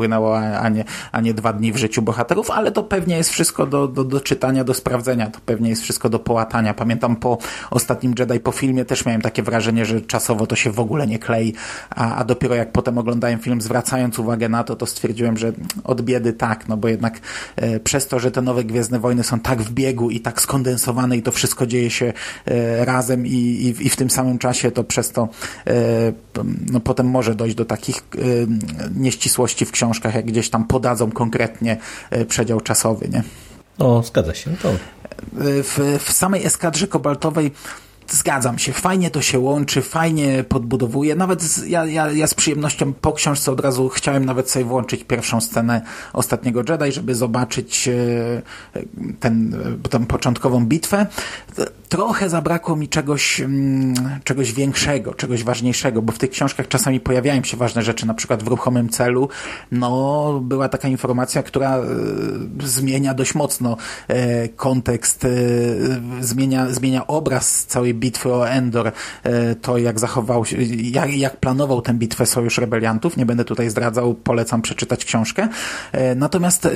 a 0.60 0.69
nie, 0.69 0.84
a 1.12 1.21
nie 1.21 1.34
dwa 1.34 1.53
dni 1.53 1.71
w 1.71 1.77
życiu 1.77 2.01
bohaterów, 2.01 2.51
ale 2.51 2.71
to 2.71 2.84
pewnie 2.84 3.17
jest 3.17 3.29
wszystko 3.29 3.65
do, 3.65 3.88
do, 3.88 4.03
do 4.03 4.21
czytania, 4.21 4.63
do 4.63 4.73
sprawdzenia, 4.73 5.27
to 5.27 5.39
pewnie 5.45 5.69
jest 5.69 5.82
wszystko 5.82 6.10
do 6.10 6.19
połatania. 6.19 6.73
Pamiętam 6.73 7.15
po 7.15 7.38
ostatnim 7.71 8.13
Jedi, 8.19 8.39
po 8.39 8.51
filmie 8.51 8.86
też 8.86 9.06
miałem 9.06 9.21
takie 9.21 9.43
wrażenie, 9.43 9.86
że 9.86 10.01
czasowo 10.01 10.47
to 10.47 10.56
się 10.56 10.71
w 10.71 10.79
ogóle 10.79 11.08
nie 11.08 11.19
klei, 11.19 11.53
a, 11.89 12.15
a 12.15 12.23
dopiero 12.23 12.56
jak 12.56 12.71
potem 12.71 12.97
oglądałem 12.97 13.39
film, 13.39 13.62
zwracając 13.62 14.19
uwagę 14.19 14.49
na 14.49 14.63
to, 14.63 14.75
to 14.75 14.86
stwierdziłem, 14.86 15.38
że 15.38 15.53
od 15.84 16.01
biedy 16.01 16.34
tak, 16.34 16.67
no 16.67 16.77
bo 16.77 16.88
jednak 16.88 17.19
e, 17.56 17.79
przez 17.79 18.08
to, 18.08 18.19
że 18.19 18.32
te 18.32 18.41
nowe 18.41 18.63
Gwiezdne 18.63 18.99
Wojny 18.99 19.23
są 19.23 19.39
tak 19.39 19.62
w 19.62 19.71
biegu 19.71 20.10
i 20.10 20.19
tak 20.19 20.41
skondensowane 20.41 21.17
i 21.17 21.21
to 21.21 21.32
wszystko 21.32 21.67
dzieje 21.67 21.89
się 21.89 22.13
e, 22.45 22.86
razem 22.86 23.27
i, 23.27 23.29
i, 23.32 23.88
i 23.88 23.89
w 23.89 23.95
tym 23.95 24.10
samym 24.10 24.38
czasie, 24.38 24.71
to 24.71 24.84
przez 24.84 25.12
to 25.12 25.29
e, 25.67 25.73
no, 26.71 26.79
potem 26.79 27.08
może 27.08 27.36
dojść 27.36 27.56
do 27.56 27.65
takich 27.65 27.95
e, 27.97 28.19
nieścisłości 28.95 29.65
w 29.65 29.71
książce, 29.71 29.83
książkach, 29.84 30.15
jak 30.15 30.26
gdzieś 30.26 30.50
tam 30.50 30.67
podadzą 30.67 31.12
konkretnie 31.12 31.78
e, 32.10 32.26
przedział 32.26 32.62
czasowy, 32.62 33.10
nie? 33.10 33.24
O, 33.80 34.04
zgadza 34.04 34.34
się. 34.34 34.56
To... 34.62 34.69
W, 35.34 36.00
w 36.04 36.12
samej 36.12 36.46
eskadrze 36.46 36.88
kobaltowej 36.88 37.52
Zgadzam 38.08 38.60
się, 38.60 38.74
fajnie 38.74 39.12
to 39.12 39.22
się 39.22 39.39
łączy, 39.39 39.82
fajnie 39.82 40.44
podbudowuje. 40.44 41.16
Nawet 41.16 41.42
z, 41.42 41.68
ja, 41.68 41.86
ja, 41.86 42.12
ja 42.12 42.28
z 42.28 42.34
przyjemnością 42.34 42.94
po 42.94 43.13
książce 43.13 43.52
od 43.52 43.60
razu 43.60 43.89
chciałem 43.89 44.26
nawet 44.26 44.50
sobie 44.50 44.66
włączyć 44.66 45.04
pierwszą 45.04 45.42
scenę 45.42 45.82
ostatniego 46.13 46.63
Jedi, 46.70 46.92
żeby 46.92 47.16
zobaczyć 47.16 47.88
e, 47.88 47.92
tę 49.20 50.06
początkową 50.08 50.66
bitwę. 50.66 51.08
Trochę 51.89 52.30
zabrakło 52.30 52.76
mi 52.76 52.88
czegoś, 52.88 53.42
mm, 53.42 53.94
czegoś 54.24 54.54
większego, 54.54 55.13
czegoś 55.13 55.44
ważniejszego, 55.44 56.02
bo 56.02 56.12
w 56.12 56.18
tych 56.18 56.30
książkach 56.30 56.68
czasami 56.68 57.00
pojawiają 57.00 57.44
się 57.44 57.58
ważne 57.58 57.82
rzeczy, 57.82 58.08
na 58.08 58.13
przykład 58.13 58.44
w 58.44 58.48
ruchomym 58.48 58.89
celu. 58.89 59.30
No, 59.72 60.39
była 60.44 60.70
taka 60.70 60.88
informacja, 60.88 61.44
która 61.44 61.78
e, 61.78 61.84
zmienia 62.63 63.13
dość 63.13 63.36
mocno 63.36 63.78
e, 64.08 64.50
kontekst, 64.50 65.28
zmienia, 66.22 66.70
zmienia 66.70 67.08
obraz 67.08 67.66
całej 67.66 67.92
bitwy 67.93 68.34
o 68.34 68.49
Endor, 68.49 68.91
e, 69.23 69.56
to 69.56 69.77
jak 69.77 69.99
zachował 69.99 70.45
się, 70.45 70.58
jak, 70.82 71.13
jak 71.13 71.38
planował 71.38 71.82
tę 71.82 71.93
bitwę 71.93 72.25
Sojusz 72.25 72.58
Rebeliantów. 72.58 73.17
Nie 73.17 73.25
będę 73.25 73.45
tutaj 73.45 73.69
zdradzał, 73.69 74.13
polecam 74.13 74.62
przeczytać 74.62 75.06
książkę. 75.06 75.47
E, 75.91 76.15
natomiast, 76.15 76.65
e, 76.65 76.71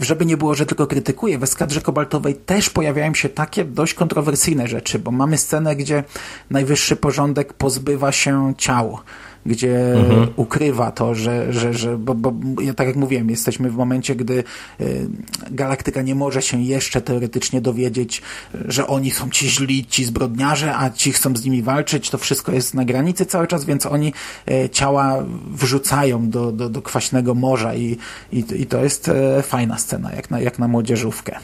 żeby 0.00 0.26
nie 0.26 0.36
było, 0.36 0.54
że 0.54 0.66
tylko 0.66 0.86
krytykuję, 0.86 1.38
w 1.38 1.42
eskadrze 1.42 1.80
kobaltowej 1.80 2.34
też 2.34 2.70
pojawiają 2.70 3.14
się 3.14 3.28
takie 3.28 3.64
dość 3.64 3.94
kontrowersyjne 3.94 4.68
rzeczy, 4.68 4.98
bo 4.98 5.10
mamy 5.10 5.38
scenę, 5.38 5.76
gdzie 5.76 6.04
najwyższy 6.50 6.96
porządek 6.96 7.52
pozbywa 7.52 8.12
się 8.12 8.54
ciał 8.58 8.98
gdzie 9.46 9.92
mhm. 9.94 10.28
ukrywa 10.36 10.90
to, 10.90 11.14
że, 11.14 11.52
że, 11.52 11.74
że 11.74 11.98
bo, 11.98 12.14
bo 12.14 12.62
ja 12.62 12.74
tak 12.74 12.86
jak 12.86 12.96
mówiłem, 12.96 13.30
jesteśmy 13.30 13.70
w 13.70 13.76
momencie, 13.76 14.16
gdy 14.16 14.44
y, 14.80 15.08
galaktyka 15.50 16.02
nie 16.02 16.14
może 16.14 16.42
się 16.42 16.62
jeszcze 16.62 17.00
teoretycznie 17.00 17.60
dowiedzieć, 17.60 18.22
że 18.68 18.86
oni 18.86 19.10
są 19.10 19.30
ci 19.30 19.50
źli, 19.50 19.86
ci 19.86 20.04
zbrodniarze, 20.04 20.76
a 20.76 20.90
ci 20.90 21.12
chcą 21.12 21.36
z 21.36 21.44
nimi 21.44 21.62
walczyć, 21.62 22.10
to 22.10 22.18
wszystko 22.18 22.52
jest 22.52 22.74
na 22.74 22.84
granicy 22.84 23.26
cały 23.26 23.46
czas, 23.46 23.64
więc 23.64 23.86
oni 23.86 24.12
y, 24.50 24.68
ciała 24.68 25.24
wrzucają 25.50 26.30
do, 26.30 26.52
do, 26.52 26.68
do 26.68 26.82
kwaśnego 26.82 27.34
morza 27.34 27.74
i, 27.74 27.96
i, 28.32 28.44
i 28.56 28.66
to 28.66 28.84
jest 28.84 29.08
y, 29.08 29.42
fajna 29.42 29.78
scena, 29.78 30.12
jak 30.12 30.30
na, 30.30 30.40
jak 30.40 30.58
na 30.58 30.68
młodzieżówkę. 30.68 31.38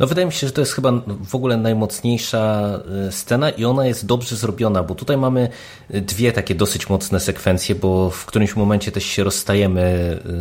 No 0.00 0.06
wydaje 0.06 0.26
mi 0.26 0.32
się, 0.32 0.46
że 0.46 0.52
to 0.52 0.60
jest 0.60 0.72
chyba 0.72 0.92
w 1.26 1.34
ogóle 1.34 1.56
najmocniejsza 1.56 2.72
y, 3.08 3.12
scena 3.12 3.50
i 3.50 3.64
ona 3.64 3.86
jest 3.86 4.06
dobrze 4.06 4.36
zrobiona, 4.36 4.82
bo 4.82 4.94
tutaj 4.94 5.16
mamy 5.16 5.48
y, 5.94 6.00
dwie 6.00 6.32
takie 6.32 6.54
dosyć 6.54 6.88
mocne 6.88 7.20
sekwencje, 7.20 7.74
bo 7.74 8.10
w 8.10 8.26
którymś 8.26 8.56
momencie 8.56 8.92
też 8.92 9.04
się 9.04 9.24
rozstajemy 9.24 9.80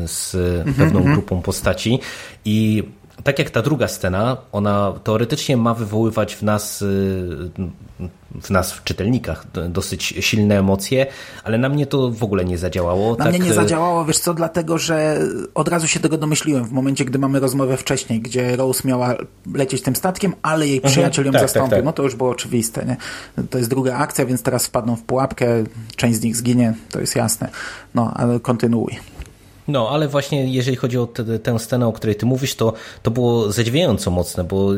y, 0.03 0.07
z 0.07 0.35
mhm, 0.35 0.75
pewną 0.75 0.99
mhm. 0.99 1.15
grupą 1.15 1.41
postaci 1.41 1.99
i 2.45 2.83
tak 3.23 3.39
jak 3.39 3.49
ta 3.49 3.61
druga 3.61 3.87
scena, 3.87 4.37
ona 4.51 4.93
teoretycznie 5.03 5.57
ma 5.57 5.73
wywoływać 5.73 6.35
w 6.35 6.43
nas, 6.43 6.83
w 8.41 8.49
nas, 8.49 8.73
w 8.73 8.83
czytelnikach, 8.83 9.45
dosyć 9.69 10.03
silne 10.03 10.59
emocje, 10.59 11.05
ale 11.43 11.57
na 11.57 11.69
mnie 11.69 11.85
to 11.85 12.11
w 12.11 12.23
ogóle 12.23 12.45
nie 12.45 12.57
zadziałało. 12.57 13.11
Na 13.11 13.25
tak... 13.25 13.33
mnie 13.33 13.39
nie 13.39 13.51
y, 13.51 13.53
zadziałało, 13.53 14.05
wiesz 14.05 14.19
co, 14.19 14.33
dlatego, 14.33 14.77
że 14.77 15.19
od 15.55 15.67
razu 15.67 15.87
się 15.87 15.99
tego 15.99 16.17
domyśliłem 16.17 16.65
w 16.65 16.71
momencie, 16.71 17.05
gdy 17.05 17.19
mamy 17.19 17.39
rozmowę 17.39 17.77
wcześniej, 17.77 18.21
gdzie 18.21 18.55
Rose 18.55 18.87
miała 18.87 19.15
lecieć 19.53 19.81
tym 19.81 19.95
statkiem, 19.95 20.33
ale 20.41 20.67
jej 20.67 20.77
mhm. 20.77 20.91
przyjaciel 20.91 21.25
ją 21.25 21.31
tak, 21.31 21.41
tak, 21.41 21.49
zastąpił. 21.49 21.77
Tak. 21.77 21.85
No 21.85 21.93
to 21.93 22.03
już 22.03 22.15
było 22.15 22.29
oczywiste, 22.29 22.85
nie? 22.85 22.97
To 23.49 23.57
jest 23.57 23.69
druga 23.69 23.97
akcja, 23.97 24.25
więc 24.25 24.43
teraz 24.43 24.65
wpadną 24.65 24.95
w 24.95 25.01
pułapkę, 25.01 25.63
część 25.95 26.19
z 26.19 26.21
nich 26.21 26.35
zginie, 26.35 26.73
to 26.91 26.99
jest 26.99 27.15
jasne. 27.15 27.49
No, 27.95 28.13
ale 28.15 28.39
kontynuuj. 28.39 28.99
No, 29.69 29.89
ale 29.89 30.07
właśnie 30.07 30.53
jeżeli 30.53 30.77
chodzi 30.77 30.97
o 30.97 31.07
te, 31.07 31.39
tę 31.39 31.59
scenę, 31.59 31.87
o 31.87 31.91
której 31.91 32.15
ty 32.15 32.25
mówisz, 32.25 32.55
to, 32.55 32.73
to 33.03 33.11
było 33.11 33.51
zadziwiająco 33.51 34.11
mocne, 34.11 34.43
bo 34.43 34.69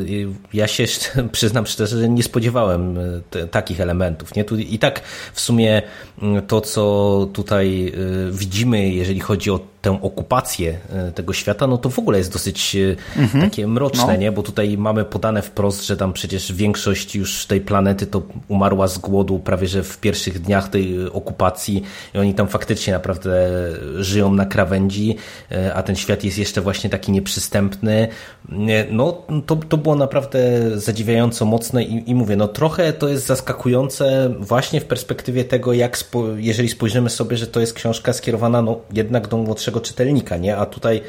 ja 0.52 0.66
się 0.66 0.84
przyznam 1.32 1.66
szczerze, 1.66 1.98
że 2.00 2.08
nie 2.08 2.22
spodziewałem 2.22 2.98
e, 2.98 3.02
te, 3.30 3.46
takich 3.46 3.80
elementów. 3.80 4.34
Nie? 4.34 4.44
Tu 4.44 4.56
I 4.56 4.78
tak 4.78 5.00
w 5.32 5.40
sumie 5.40 5.82
mm, 6.22 6.46
to, 6.46 6.60
co 6.60 7.28
tutaj 7.32 7.88
e, 7.88 7.92
widzimy, 8.32 8.88
jeżeli 8.88 9.20
chodzi 9.20 9.50
o 9.50 9.71
tę 9.82 9.98
okupację 10.02 10.78
e, 10.92 11.12
tego 11.12 11.32
świata, 11.32 11.66
no 11.66 11.78
to 11.78 11.90
w 11.90 11.98
ogóle 11.98 12.18
jest 12.18 12.32
dosyć 12.32 12.76
mhm. 13.16 13.44
takie 13.44 13.66
mroczne, 13.66 14.06
no. 14.06 14.16
nie? 14.16 14.32
Bo 14.32 14.42
tutaj 14.42 14.78
mamy 14.78 15.04
podane 15.04 15.42
wprost, 15.42 15.86
że 15.86 15.96
tam 15.96 16.12
przecież 16.12 16.52
większość 16.52 17.16
już 17.16 17.46
tej 17.46 17.60
planety 17.60 18.06
to 18.06 18.22
umarła 18.48 18.88
z 18.88 18.98
głodu 18.98 19.38
prawie 19.38 19.68
że 19.68 19.82
w 19.82 19.98
pierwszych 19.98 20.40
dniach 20.40 20.68
tej 20.68 21.08
okupacji 21.12 21.82
i 22.14 22.18
oni 22.18 22.34
tam 22.34 22.48
faktycznie 22.48 22.92
naprawdę 22.92 23.48
żyją 23.96 24.34
na 24.34 24.46
krawędzi, 24.46 25.16
e, 25.52 25.74
a 25.74 25.82
ten 25.82 25.96
świat 25.96 26.24
jest 26.24 26.38
jeszcze 26.38 26.60
właśnie 26.60 26.90
taki 26.90 27.12
nieprzystępny. 27.12 28.08
No 28.90 29.22
to, 29.46 29.56
to 29.56 29.76
było 29.76 29.94
naprawdę 29.94 30.38
zadziwiająco 30.74 31.44
mocne 31.44 31.84
i, 31.84 32.10
i 32.10 32.14
mówię, 32.14 32.36
no 32.36 32.48
trochę 32.48 32.92
to 32.92 33.08
jest 33.08 33.26
zaskakujące 33.26 34.34
właśnie 34.40 34.80
w 34.80 34.84
perspektywie 34.84 35.44
tego, 35.44 35.72
jak 35.72 35.98
spo, 35.98 36.24
jeżeli 36.36 36.68
spojrzymy 36.68 37.10
sobie, 37.10 37.36
że 37.36 37.46
to 37.46 37.60
jest 37.60 37.74
książka 37.74 38.12
skierowana 38.12 38.62
no 38.62 38.80
jednak 38.92 39.28
do 39.28 39.36
młodszego 39.36 39.71
naszego 39.72 39.80
czytelnika, 39.80 40.36
nie? 40.36 40.56
A 40.56 40.66
tutaj 40.66 41.02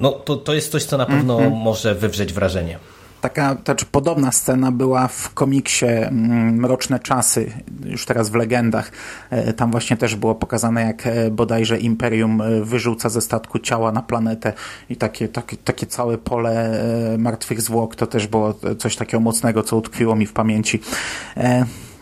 no, 0.00 0.12
to, 0.12 0.36
to 0.36 0.54
jest 0.54 0.72
coś, 0.72 0.84
co 0.84 0.98
na 0.98 1.06
pewno 1.06 1.38
mm 1.38 1.52
-hmm. 1.52 1.56
może 1.56 1.94
wywrzeć 1.94 2.32
wrażenie. 2.32 2.78
Taka, 3.20 3.56
znaczy 3.64 3.86
podobna 3.92 4.32
scena 4.32 4.72
była 4.72 5.08
w 5.08 5.34
komiksie 5.34 5.86
mm, 5.86 6.54
Mroczne 6.54 6.98
Czasy, 7.00 7.52
już 7.84 8.06
teraz 8.06 8.30
w 8.30 8.34
legendach. 8.34 8.92
E, 9.30 9.52
tam 9.52 9.70
właśnie 9.70 9.96
też 9.96 10.16
było 10.16 10.34
pokazane, 10.34 10.82
jak 10.82 11.06
e, 11.06 11.30
bodajże 11.30 11.78
Imperium 11.78 12.40
e, 12.40 12.64
wyrzuca 12.64 13.08
ze 13.08 13.20
statku 13.20 13.58
ciała 13.58 13.92
na 13.92 14.02
planetę 14.02 14.52
i 14.90 14.96
takie, 14.96 15.28
takie, 15.28 15.56
takie 15.56 15.86
całe 15.86 16.18
pole 16.18 16.84
martwych 17.18 17.60
zwłok. 17.60 17.96
To 17.96 18.06
też 18.06 18.26
było 18.26 18.54
coś 18.78 18.96
takiego 18.96 19.20
mocnego, 19.20 19.62
co 19.62 19.76
utkwiło 19.76 20.16
mi 20.16 20.26
w 20.26 20.32
pamięci. 20.32 20.80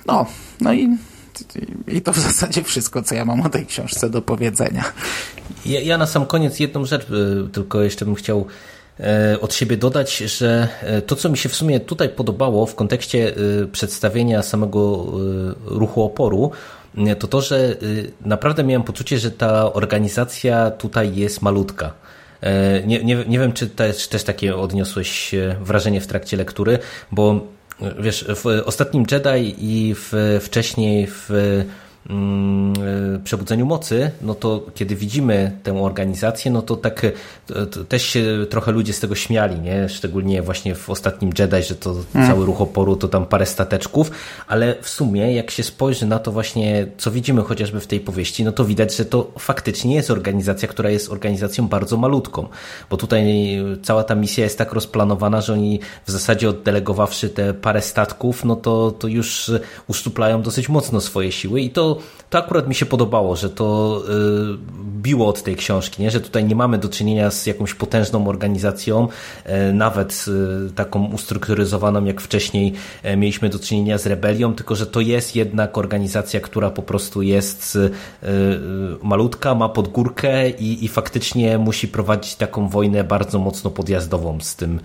No, 0.07 0.27
no 0.61 0.73
i 0.73 0.99
i 1.88 2.01
to 2.01 2.12
w 2.12 2.19
zasadzie 2.19 2.62
wszystko, 2.62 3.03
co 3.03 3.14
ja 3.14 3.25
mam 3.25 3.41
o 3.41 3.49
tej 3.49 3.67
książce 3.67 4.11
do 4.11 4.23
powiedzenia. 4.23 4.85
Ja, 5.66 5.80
ja 5.80 5.98
na 5.98 6.06
sam 6.06 6.26
koniec 6.26 6.61
jedną 6.61 6.84
rzecz 6.84 7.06
tylko 7.52 7.82
jeszcze 7.82 8.04
bym 8.04 8.14
chciał 8.14 8.46
E, 9.00 9.40
od 9.40 9.54
siebie 9.54 9.76
dodać, 9.76 10.16
że 10.16 10.68
e, 10.82 11.02
to, 11.02 11.16
co 11.16 11.28
mi 11.28 11.38
się 11.38 11.48
w 11.48 11.54
sumie 11.54 11.80
tutaj 11.80 12.08
podobało 12.08 12.66
w 12.66 12.74
kontekście 12.74 13.34
e, 13.37 13.66
przedstawienia 13.66 14.42
samego 14.42 15.06
ruchu 15.66 16.02
oporu, 16.02 16.50
to 17.18 17.28
to, 17.28 17.40
że 17.40 17.76
naprawdę 18.20 18.64
miałem 18.64 18.82
poczucie, 18.82 19.18
że 19.18 19.30
ta 19.30 19.72
organizacja 19.72 20.70
tutaj 20.70 21.14
jest 21.14 21.42
malutka. 21.42 21.92
Nie, 22.87 23.04
nie, 23.04 23.24
nie 23.28 23.38
wiem, 23.38 23.52
czy 23.52 23.66
też, 23.66 24.08
też 24.08 24.24
takie 24.24 24.56
odniosłeś 24.56 25.34
wrażenie 25.61 26.00
w 26.00 26.06
trakcie 26.06 26.37
lektury, 26.37 26.78
bo 27.12 27.40
wiesz, 27.98 28.24
w 28.28 28.46
ostatnim 28.64 29.04
Jedi 29.11 29.54
i 29.58 29.94
w, 29.94 30.38
wcześniej 30.42 31.06
w 31.06 31.30
e, 31.30 31.88
przebudzeniu 33.25 33.66
mocy, 33.66 34.11
no 34.23 34.35
to 34.35 34.66
kiedy 34.75 34.97
widzimy 34.97 35.59
tę 35.62 35.83
organizację, 35.83 36.51
no 36.51 36.62
to 36.62 36.77
tak 36.77 37.05
e, 37.05 37.12
to 37.66 37.85
też 37.85 38.03
się 38.03 38.47
trochę 38.51 38.73
ludzie 38.73 38.92
z 38.92 39.01
tego 39.01 39.14
śmiali, 39.14 39.61
nie? 39.61 39.88
Szczególnie 39.88 40.42
właśnie 40.42 40.75
w 40.75 40.90
ostatnim 40.90 41.33
Jedi, 41.38 41.62
że 41.62 41.75
to 41.75 41.94
mm. 42.14 42.29
cały 42.29 42.47
ruch 42.47 42.61
oporu 42.61 42.97
to 42.97 43.09
tam 43.09 43.27
parę 43.27 43.47
stateczków, 43.47 44.11
ale 44.47 44.75
w 44.83 44.88
sumie 44.88 45.33
jak 45.33 45.51
się 45.51 45.62
spojrzy 45.62 46.07
na 46.07 46.18
to 46.18 46.33
właśnie, 46.33 46.87
co 46.99 47.11
widzimy 47.11 47.42
chociażby 47.42 47.81
w 47.81 47.87
tej 47.87 48.01
powieści, 48.01 48.44
no 48.44 48.53
to 48.53 48.64
widać, 48.64 48.97
że 48.97 49.05
to 49.05 49.33
faktycznie 49.38 49.94
jest 49.94 50.11
organizacja, 50.11 50.68
która 50.68 50.90
jest 50.90 51.12
organizacją 51.12 51.68
bardzo 51.68 51.97
malutką, 51.97 52.49
bo 52.90 52.97
tutaj 52.97 53.25
cała 53.83 54.05
ta 54.05 54.14
misja 54.14 54.44
jest 54.44 54.59
tak 54.59 54.73
rozplanowana, 54.73 55.40
że 55.40 55.53
oni 55.53 55.81
w 56.07 56.11
zasadzie 56.11 56.49
oddelegowawszy 56.49 57.29
te 57.29 57.55
parę 57.55 57.83
statków, 57.83 58.44
no 58.44 58.57
to, 58.57 58.90
to 58.90 59.09
już 59.09 59.51
uszczuplają 59.88 60.42
dosyć 60.42 60.68
mocno 60.68 61.01
swoje 61.01 61.33
siły 61.33 61.61
i 61.61 61.71
to 61.71 61.97
to, 62.30 62.38
akurat 62.38 62.68
mi 62.68 62.74
się 62.74 62.87
podobało, 62.87 63.37
że 63.37 63.50
to 63.50 64.00
y, 64.08 64.58
biło 65.02 65.28
od 65.28 65.42
tej 65.42 65.56
książki, 65.56 66.02
nie? 66.02 66.11
że 66.11 66.20
tutaj 66.20 66.44
nie 66.44 66.56
mamy 66.56 66.78
do 66.78 66.88
czynienia 66.88 67.30
z 67.30 67.46
jakąś 67.46 67.74
potężną 67.74 68.28
organizacją, 68.28 69.08
y, 69.68 69.72
nawet 69.72 70.24
y, 70.68 70.72
taką 70.72 71.04
ustrukturyzowaną 71.04 72.04
jak 72.04 72.20
wcześniej 72.20 72.72
mieliśmy 73.16 73.48
do 73.48 73.58
czynienia 73.58 73.98
z 73.98 74.06
rebelią, 74.06 74.54
tylko 74.54 74.74
że 74.74 74.87
to 74.87 75.00
jest 75.00 75.37
jednak 75.37 75.78
organizacja, 75.78 76.40
która 76.40 76.70
po 76.70 76.82
prostu 76.82 77.22
jest 77.22 77.78
malutka, 79.02 79.54
ma 79.54 79.68
podgórkę 79.68 80.50
i, 80.50 80.84
i 80.84 80.88
faktycznie 80.88 81.58
musi 81.58 81.88
prowadzić 81.88 82.34
taką 82.34 82.68
wojnę 82.68 83.04
bardzo 83.04 83.38
mocno 83.38 83.70
podjazdową 83.70 84.40
z 84.40 84.56
tym 84.56 84.80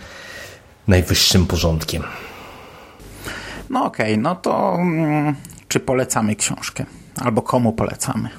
najwyższym 0.87 1.45
porządkiem. 1.45 2.03
No 3.69 3.85
okej, 3.85 4.13
okay, 4.13 4.23
no 4.23 4.35
to 4.35 4.75
mm, 4.75 5.35
czy 5.67 5.79
polecamy 5.79 6.35
książkę? 6.35 6.85
Albo 7.17 7.41
komu 7.41 7.73
polecamy? 7.73 8.29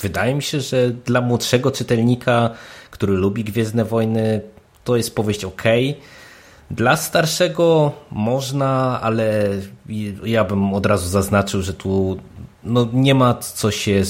Wydaje 0.00 0.34
mi 0.34 0.42
się, 0.42 0.60
że 0.60 0.90
dla 0.90 1.20
młodszego 1.20 1.70
czytelnika, 1.70 2.50
który 2.90 3.12
lubi 3.12 3.44
Gwiezdne 3.44 3.84
Wojny, 3.84 4.40
to 4.84 4.96
jest 4.96 5.14
powieść 5.14 5.44
ok. 5.44 5.62
Dla 6.70 6.96
starszego 6.96 7.92
można, 8.10 9.00
ale 9.02 9.44
ja 10.24 10.44
bym 10.44 10.74
od 10.74 10.86
razu 10.86 11.08
zaznaczył, 11.08 11.62
że 11.62 11.74
tu 11.74 12.18
no, 12.64 12.88
nie 12.92 13.14
ma 13.14 13.34
co 13.34 13.70
się 13.70 14.04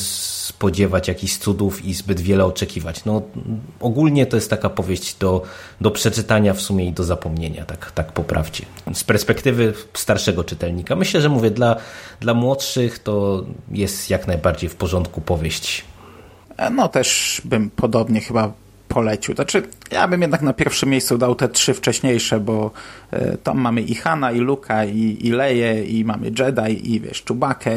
spodziewać 0.58 1.08
jakichś 1.08 1.36
cudów 1.36 1.84
i 1.84 1.94
zbyt 1.94 2.20
wiele 2.20 2.44
oczekiwać. 2.44 3.04
No, 3.04 3.22
ogólnie 3.80 4.26
to 4.26 4.36
jest 4.36 4.50
taka 4.50 4.70
powieść 4.70 5.14
do, 5.14 5.42
do 5.80 5.90
przeczytania 5.90 6.54
w 6.54 6.60
sumie 6.60 6.84
i 6.86 6.92
do 6.92 7.04
zapomnienia, 7.04 7.64
tak, 7.64 7.92
tak 7.92 8.12
poprawcie. 8.12 8.66
Z 8.94 9.04
perspektywy 9.04 9.74
starszego 9.94 10.44
czytelnika. 10.44 10.96
Myślę, 10.96 11.20
że 11.20 11.28
mówię, 11.28 11.50
dla, 11.50 11.76
dla 12.20 12.34
młodszych 12.34 12.98
to 12.98 13.44
jest 13.70 14.10
jak 14.10 14.26
najbardziej 14.26 14.70
w 14.70 14.74
porządku 14.74 15.20
powieść. 15.20 15.84
No 16.70 16.88
też 16.88 17.42
bym 17.44 17.70
podobnie 17.70 18.20
chyba 18.20 18.52
polecił. 18.88 19.34
Znaczy, 19.34 19.62
ja 19.90 20.08
bym 20.08 20.22
jednak 20.22 20.42
na 20.42 20.52
pierwszym 20.52 20.88
miejscu 20.88 21.18
dał 21.18 21.34
te 21.34 21.48
trzy 21.48 21.74
wcześniejsze, 21.74 22.40
bo 22.40 22.70
y, 23.12 23.38
tam 23.42 23.58
mamy 23.58 23.82
i 23.82 23.94
Hana, 23.94 24.32
i 24.32 24.38
Luka, 24.38 24.84
i, 24.84 25.18
i 25.20 25.30
Leję, 25.30 25.84
i 25.84 26.04
mamy 26.04 26.26
Jedi, 26.38 26.94
i 26.94 27.00
wiesz, 27.00 27.24
Czubakę, 27.24 27.70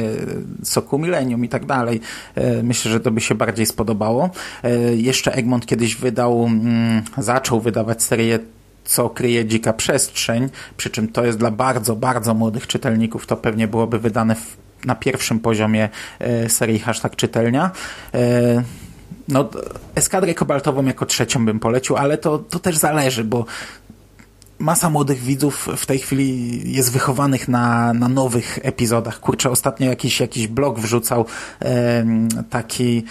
Soku 0.63 0.99
Millennium 0.99 1.45
i 1.45 1.49
tak 1.49 1.65
dalej. 1.65 1.99
Y, 2.37 2.63
myślę, 2.63 2.91
że 2.91 2.99
to 2.99 3.11
by 3.11 3.21
się 3.21 3.35
bardziej 3.35 3.65
spodobało. 3.65 4.29
Y, 4.65 4.97
jeszcze 4.97 5.33
Egmont 5.33 5.65
kiedyś 5.65 5.95
wydał, 5.95 6.43
mm, 6.43 7.01
zaczął 7.17 7.61
wydawać 7.61 8.03
serię 8.03 8.39
co 8.85 9.09
kryje 9.09 9.45
dzika 9.45 9.73
przestrzeń, 9.73 10.49
przy 10.77 10.89
czym 10.89 11.07
to 11.07 11.25
jest 11.25 11.37
dla 11.37 11.51
bardzo, 11.51 11.95
bardzo 11.95 12.33
młodych 12.33 12.67
czytelników, 12.67 13.27
to 13.27 13.37
pewnie 13.37 13.67
byłoby 13.67 13.99
wydane 13.99 14.35
w, 14.35 14.57
na 14.85 14.95
pierwszym 14.95 15.39
poziomie 15.39 15.89
serii 16.47 16.79
hashtag 16.79 17.15
czytelnia 17.15 17.71
no, 19.31 19.49
eskadrę 19.95 20.33
kobaltową 20.33 20.85
jako 20.85 21.05
trzecią 21.05 21.45
bym 21.45 21.59
polecił, 21.59 21.97
ale 21.97 22.17
to, 22.17 22.37
to 22.37 22.59
też 22.59 22.77
zależy, 22.77 23.23
bo 23.23 23.45
masa 24.61 24.89
młodych 24.89 25.19
widzów 25.19 25.67
w 25.77 25.85
tej 25.85 25.99
chwili 25.99 26.61
jest 26.73 26.91
wychowanych 26.91 27.47
na, 27.47 27.93
na 27.93 28.07
nowych 28.07 28.59
epizodach. 28.61 29.19
Kurczę, 29.19 29.49
ostatnio 29.49 29.89
jakiś, 29.89 30.19
jakiś 30.19 30.47
blog 30.47 30.79
wrzucał 30.79 31.25
e, 31.61 32.05
taki, 32.49 33.03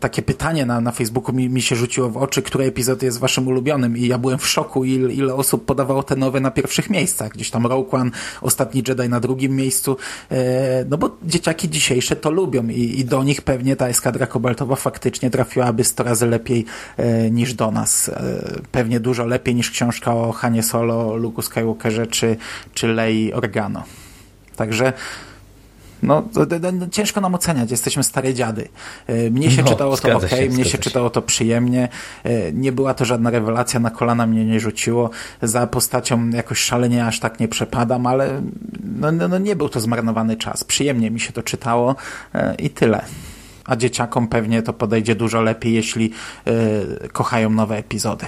takie 0.00 0.22
pytanie 0.22 0.66
na, 0.66 0.80
na 0.80 0.92
Facebooku, 0.92 1.34
mi, 1.34 1.48
mi 1.48 1.62
się 1.62 1.76
rzuciło 1.76 2.10
w 2.10 2.16
oczy, 2.16 2.42
który 2.42 2.64
epizod 2.64 3.02
jest 3.02 3.18
waszym 3.18 3.48
ulubionym 3.48 3.96
i 3.96 4.06
ja 4.06 4.18
byłem 4.18 4.38
w 4.38 4.46
szoku, 4.46 4.84
ile, 4.84 5.12
ile 5.12 5.34
osób 5.34 5.64
podawało 5.64 6.02
te 6.02 6.16
nowe 6.16 6.40
na 6.40 6.50
pierwszych 6.50 6.90
miejscach. 6.90 7.32
Gdzieś 7.32 7.50
tam 7.50 7.66
Rogue 7.66 7.96
One, 7.96 8.10
Ostatni 8.40 8.82
Jedi 8.88 9.08
na 9.08 9.20
drugim 9.20 9.56
miejscu, 9.56 9.96
e, 10.30 10.84
no 10.88 10.98
bo 10.98 11.16
dzieciaki 11.22 11.70
dzisiejsze 11.70 12.16
to 12.16 12.30
lubią 12.30 12.68
i, 12.68 13.00
i 13.00 13.04
do 13.04 13.24
nich 13.24 13.42
pewnie 13.42 13.76
ta 13.76 13.88
eskadra 13.88 14.26
kobaltowa 14.26 14.76
faktycznie 14.76 15.30
trafiłaby 15.30 15.84
100 15.84 16.02
razy 16.04 16.26
lepiej 16.26 16.64
e, 16.96 17.30
niż 17.30 17.54
do 17.54 17.70
nas. 17.70 18.08
E, 18.08 18.60
pewnie 18.72 19.00
dużo 19.00 19.26
lepiej 19.26 19.54
niż 19.54 19.70
książka 19.70 20.14
o 20.14 20.32
Hanie 20.32 20.62
Solo 20.62 20.95
o 20.96 21.16
Luke 21.16 21.42
Skywalkerze 21.42 22.06
czy, 22.06 22.36
czy 22.74 22.88
Lei 22.88 23.32
Organo. 23.32 23.82
Także 24.56 24.92
no, 26.02 26.28
no, 26.72 26.88
ciężko 26.90 27.20
nam 27.20 27.34
oceniać, 27.34 27.70
jesteśmy 27.70 28.02
stare 28.04 28.34
dziady. 28.34 28.68
E, 29.06 29.30
mnie 29.30 29.50
się 29.50 29.62
no, 29.62 29.68
czytało 29.68 29.96
to 29.96 30.16
ok, 30.16 30.28
się, 30.28 30.48
mnie 30.48 30.64
się, 30.64 30.70
się 30.70 30.78
czytało 30.78 31.10
to 31.10 31.22
przyjemnie. 31.22 31.88
E, 32.24 32.52
nie 32.52 32.72
była 32.72 32.94
to 32.94 33.04
żadna 33.04 33.30
rewelacja, 33.30 33.80
na 33.80 33.90
kolana 33.90 34.26
mnie 34.26 34.44
nie 34.44 34.60
rzuciło. 34.60 35.10
Za 35.42 35.66
postacią 35.66 36.30
jakoś 36.30 36.58
szalenie 36.58 37.06
aż 37.06 37.20
tak 37.20 37.40
nie 37.40 37.48
przepadam, 37.48 38.06
ale 38.06 38.42
no, 38.84 39.12
no, 39.12 39.28
no 39.28 39.38
nie 39.38 39.56
był 39.56 39.68
to 39.68 39.80
zmarnowany 39.80 40.36
czas. 40.36 40.64
Przyjemnie 40.64 41.10
mi 41.10 41.20
się 41.20 41.32
to 41.32 41.42
czytało 41.42 41.96
e, 42.34 42.54
i 42.54 42.70
tyle. 42.70 43.04
A 43.64 43.76
dzieciakom 43.76 44.28
pewnie 44.28 44.62
to 44.62 44.72
podejdzie 44.72 45.14
dużo 45.14 45.42
lepiej, 45.42 45.74
jeśli 45.74 46.12
kochają 47.12 47.50
nowe 47.50 47.76
epizody. 47.76 48.26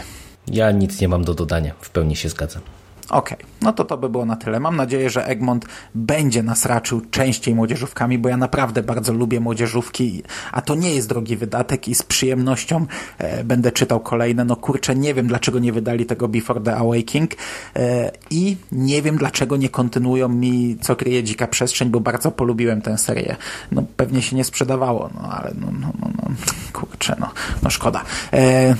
Ja 0.53 0.73
nic 0.73 1.01
nie 1.01 1.09
mam 1.09 1.25
do 1.25 1.35
dodania, 1.35 1.75
w 1.81 1.91
pełni 1.91 2.17
się 2.17 2.29
zgadzam. 2.29 2.63
Okej, 3.09 3.39
okay. 3.39 3.51
no 3.63 3.73
to 3.73 3.85
to 3.85 3.99
by 3.99 4.09
było 4.09 4.27
na 4.27 4.37
tyle. 4.37 4.61
Mam 4.61 4.77
nadzieję, 4.77 5.11
że 5.11 5.27
Egmont 5.27 5.67
będzie 5.95 6.43
nas 6.43 6.67
raczył 6.67 7.01
częściej 7.11 7.55
młodzieżówkami, 7.55 8.19
bo 8.19 8.29
ja 8.29 8.37
naprawdę 8.37 8.83
bardzo 8.83 9.13
lubię 9.13 9.41
młodzieżówki, 9.41 10.23
a 10.53 10.63
to 10.63 10.75
nie 10.75 10.95
jest 10.95 11.09
drogi 11.09 11.37
wydatek 11.37 11.89
i 11.89 11.95
z 11.95 12.03
przyjemnością 12.03 12.87
e, 13.19 13.45
będę 13.45 13.73
czytał 13.73 14.01
kolejne. 14.01 14.45
No 14.45 14.57
kurczę, 14.57 14.97
nie 14.97 15.15
wiem 15.15 15.27
dlaczego 15.27 15.59
nie 15.59 15.73
wydali 15.73 16.07
tego 16.07 16.29
Before 16.29 16.61
the 16.61 16.77
Awakening 16.77 17.35
e, 17.77 18.11
i 18.31 18.57
nie 18.73 19.03
wiem 19.03 19.17
dlaczego 19.17 19.57
nie 19.57 19.69
kontynuują 19.69 20.29
mi 20.29 20.77
Co 20.83 20.97
kryje 20.97 21.25
dzika 21.25 21.47
przestrzeń, 21.47 21.91
bo 21.91 22.01
bardzo 22.01 22.31
polubiłem 22.31 22.83
tę 22.83 22.99
serię. 22.99 23.37
No 23.73 23.83
pewnie 23.97 24.23
się 24.23 24.37
nie 24.37 24.45
sprzedawało, 24.45 25.11
no 25.15 25.21
ale 25.21 25.53
no, 25.55 25.67
no, 25.81 25.93
no, 26.01 26.11
no 26.17 26.31
kurczę, 26.73 27.17
no, 27.21 27.31
no 27.63 27.71
szkoda. 27.71 28.05
E, 28.33 28.75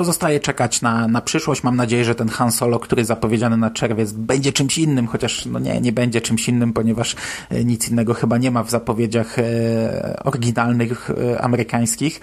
pozostaje 0.00 0.40
czekać 0.40 0.82
na, 0.82 1.08
na 1.08 1.20
przyszłość. 1.20 1.62
Mam 1.62 1.76
nadzieję, 1.76 2.04
że 2.04 2.14
ten 2.14 2.28
Han 2.28 2.52
Solo, 2.52 2.78
który 2.78 3.04
zapowiedziany 3.04 3.56
na 3.56 3.70
czerwiec, 3.70 4.12
będzie 4.12 4.52
czymś 4.52 4.78
innym, 4.78 5.06
chociaż 5.06 5.46
no 5.46 5.58
nie, 5.58 5.80
nie 5.80 5.92
będzie 5.92 6.20
czymś 6.20 6.48
innym, 6.48 6.72
ponieważ 6.72 7.16
e, 7.50 7.64
nic 7.64 7.88
innego 7.88 8.14
chyba 8.14 8.38
nie 8.38 8.50
ma 8.50 8.64
w 8.64 8.70
zapowiedziach 8.70 9.38
e, 9.38 10.22
oryginalnych 10.24 11.10
e, 11.10 11.42
amerykańskich, 11.42 12.20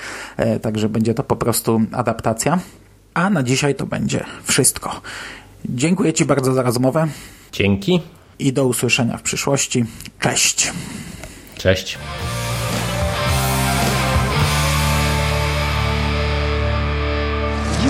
także 0.61 0.89
będzie 0.89 1.13
to 1.13 1.23
po 1.23 1.35
prostu 1.35 1.81
adaptacja. 1.91 2.59
A 3.13 3.29
na 3.29 3.43
dzisiaj 3.43 3.75
to 3.75 3.85
będzie 3.85 4.25
wszystko. 4.43 5.01
Dziękuję 5.65 6.13
Ci 6.13 6.25
bardzo 6.25 6.53
za 6.53 6.63
rozmowę. 6.63 7.07
Dzięki. 7.51 8.01
I 8.39 8.53
do 8.53 8.65
usłyszenia 8.65 9.17
w 9.17 9.21
przyszłości. 9.21 9.85
Cześć. 10.19 10.71
Cześć. 11.57 11.97